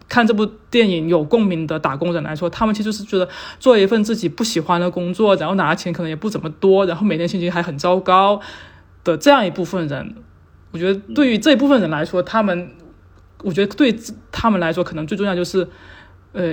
[0.09, 3.29] 看这部电影有共鸣的打工人来说，他们其实是觉得
[3.59, 8.41] 做一份自己不喜欢的工作，然后拿钱可能也不怎么多，然后每天心情还很糟糕
[9.03, 10.15] 的这样一部分人。
[10.73, 12.71] 我觉得对于这一部分人来说，他们，
[13.43, 13.95] 我觉得对
[14.31, 15.67] 他们来说，可能最重要就是，
[16.31, 16.43] 呃，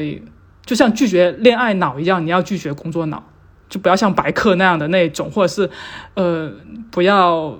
[0.66, 3.24] 就像拒绝恋爱脑一样，你要拒绝工作脑，
[3.70, 5.70] 就不要像白客那样的那种，或者是，
[6.12, 6.52] 呃，
[6.90, 7.58] 不要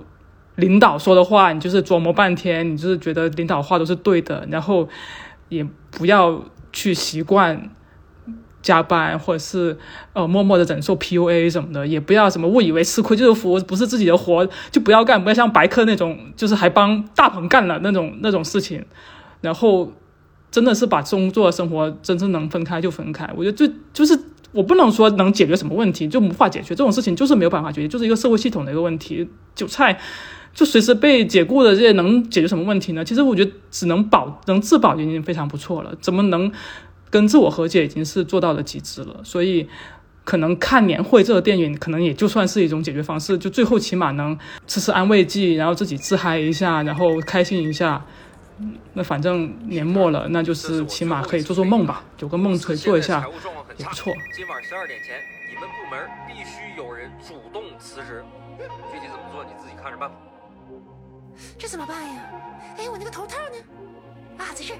[0.57, 4.87] 领导说的话，你就是琢磨半天，你就是觉得领导话都是对的，然后
[5.49, 7.71] 也不要去习惯
[8.61, 9.77] 加班，或者是
[10.13, 18.85] 呃默默的忍受 PUA 什么的，也不要什么误以为吃亏就是福，不是自己的活就不要干，不要像白客那种，就是还帮大鹏干了那种那种事情，
[19.41, 19.91] 然后
[20.51, 23.27] 真的是把工作生活真正能分开就分开。
[23.35, 24.19] 我觉得就就是
[24.51, 29.27] 我不能说能解决什么问题，就无法解决这种事情，就是没有办法解决，就是一个社会系统的一个问题。
[29.55, 29.99] 韭菜
[30.53, 33.03] 就随时被解雇的这些能解决什么问题呢？
[33.03, 36.51] 其实我觉得只能保能自保已经非常不错了，怎么能？
[37.11, 39.69] 跟自我和解已经是做到了极致了，所以
[40.23, 48.03] 可能看年会这个电影，可能也就算是一种解决方式，就最后起码能吃吃安慰剂，然后自己自嗨一下，然后开心一下。
[48.93, 53.25] 那反正年末了，那就是起码可以做做梦吧，有个梦可以做一下
[53.77, 54.13] 也不错。
[54.35, 55.15] 今晚十二点前，
[55.49, 58.23] 你们部门必须有人主动辞职，
[58.93, 60.15] 具体怎么做你自己看着办吧。
[61.57, 62.23] 这怎么办呀？
[62.77, 63.57] 哎，我那个头套呢？
[64.37, 64.75] 啊，在这。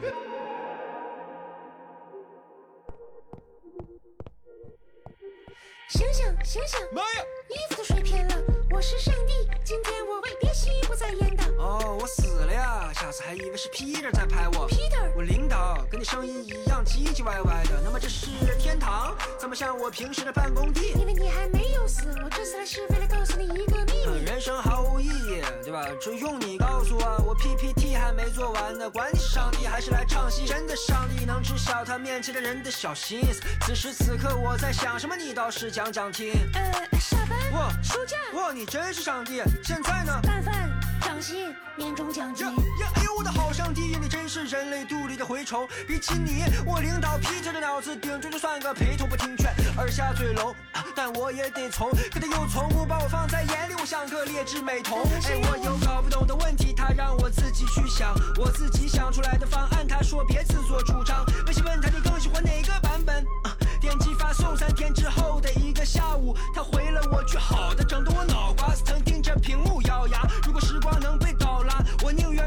[5.91, 6.79] 醒醒醒醒！
[6.93, 8.35] 妈呀，衣服都睡偏了。
[8.71, 11.43] 我是上帝，今天我为别西不再演的。
[11.61, 12.89] 哦，我死了呀！
[12.91, 14.67] 下次还以为是 Peter 在拍我。
[14.67, 17.79] Peter，我领导跟你声音一样唧唧歪歪的。
[17.83, 18.25] 那么这是
[18.57, 19.15] 天堂？
[19.39, 20.91] 怎么像我平时的办公地？
[20.99, 24.25] 因为你还没有死，我这次来是为了告诉你一个秘密。
[24.25, 25.85] 人生毫无意义，对吧？
[26.01, 28.89] 只用你告诉我，我 PPT 还没做完呢。
[28.89, 33.39] 管你是上帝还是来唱戏，真的上帝能知晓他面前的人的小心思。
[33.67, 35.15] 此时此刻我在想什么？
[35.15, 36.33] 你倒是讲讲听。
[36.55, 37.51] 呃，下班。
[37.53, 38.17] 哇，休假。
[38.33, 39.43] 哇，你真是上帝！
[39.63, 40.19] 现在呢？
[40.23, 40.80] 拌饭
[41.11, 42.47] 涨薪，年终奖金。
[42.47, 45.67] 呀，哎呦我的好上帝，你真是人类肚里的蛔虫。
[45.85, 50.55] 比起你，我领导 Peter 的脑子顶多就算个陪同不听劝，耳下嘴聋，
[50.95, 51.91] 但我也得从。
[52.13, 54.99] 可他又从不把我放在眼里，我像个劣质美瞳。
[55.25, 61.25] 哎，我有搞不懂的问题，他让我自己去想，我自己想出来的方案，他说别自作主张。
[61.45, 63.25] 微信问他你更喜欢哪个版本？
[63.81, 70.21] 点击发送，三天之后的一个下午，他回了我句好的，整得我脑瓜子疼，盯着屏幕咬牙。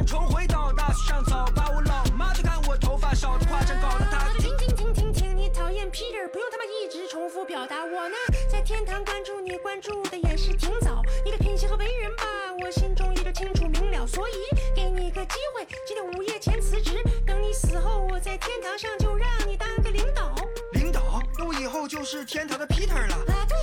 [0.04, 1.68] 重回到大学上早八。
[1.70, 5.36] 我老妈就看我头发少的夸张，搞得她停停停停停！
[5.36, 7.84] 你讨厌 Peter，不用他妈一直重复表达。
[7.84, 8.14] 我呢，
[8.50, 11.02] 在天堂关注你，关注的也是挺早。
[11.24, 12.24] 你的品行和为人吧，
[12.62, 14.06] 我心中一直清楚明了。
[14.06, 14.32] 所以
[14.74, 20.34] 给你个机会，今天午夜前辞职，等你死后，我在天堂上就让你当个领导。
[20.72, 23.14] 领导，那我以后就是天堂的 Peter 了。
[23.28, 23.56] 啊，对，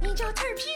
[0.00, 0.74] 你叫 Ter P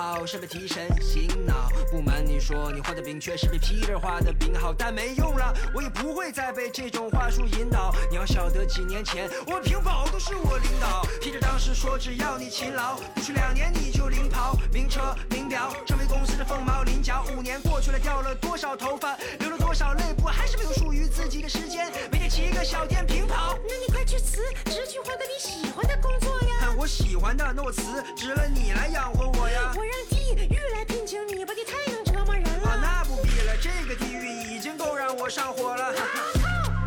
[0.00, 1.68] 好，是被提神醒脑。
[1.90, 7.94] 不瞒你说，你画的饼确实比 Peter 画的饼好，但没用了，我也不会再被这种话术引导。
[8.08, 11.06] 你要晓得，几年前我屏保都是我领导。
[11.20, 17.22] Peter 当时说，只要你勤劳，不出两年你就领跑，名车名表，成为公司的凤毛麟角。
[17.36, 21.92] 五年过去了，掉了多少头发，流了多少泪，不还是没有属于自己的时间？
[22.10, 23.54] 每天骑个小电瓶跑。
[23.68, 26.29] 那你快去辞职，去换个你喜欢的工作
[26.70, 26.76] 呀！
[26.78, 27.82] 我喜欢的，那我辞
[28.16, 29.72] 职了，你来养活我呀！
[29.74, 32.70] 我让地狱来聘请你吧，你太能折磨人了。
[32.70, 35.92] 啊，那不必了，这个地狱已经够让我上火了。
[35.92, 36.04] 套，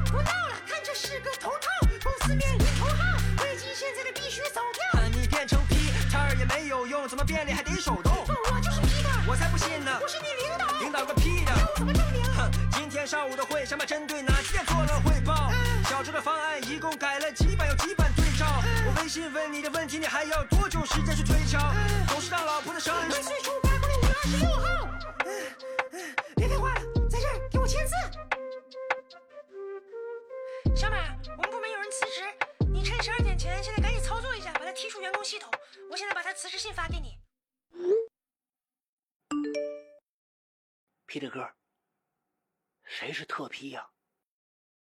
[0.05, 1.67] 不闹了，看这是个头套，
[2.01, 4.61] 公司面临头号，危机现在的必须走
[4.93, 5.01] 掉。
[5.09, 8.13] 你变成 Peter 也没有用，怎么变脸还得手动？
[8.27, 9.91] 我就是 Peter，我才不信呢！
[10.01, 11.51] 我是你领导，领导个屁的！
[11.51, 12.23] 我怎么证明？
[12.35, 15.51] 哼，今天上午的会，想把针对哪几点做了汇报？
[15.89, 18.02] 小周的方案一共改了几版，有几版？
[19.13, 21.59] 信问你的问题，你还要多久时间去推敲？
[22.07, 23.11] 董事长老婆的生日。
[23.11, 24.65] 岁初八公里五月二十六号。
[26.35, 27.93] 别废话了，在这儿给我签字。
[30.75, 32.23] 小马，我们部门有人辞职，
[32.71, 35.53] 你趁十二点前现在赶紧操作一下，把他踢出员工系统。
[35.91, 37.19] 我现在把他辞职信发给你。
[41.05, 41.47] 皮特哥，
[42.83, 43.87] 谁是特批呀？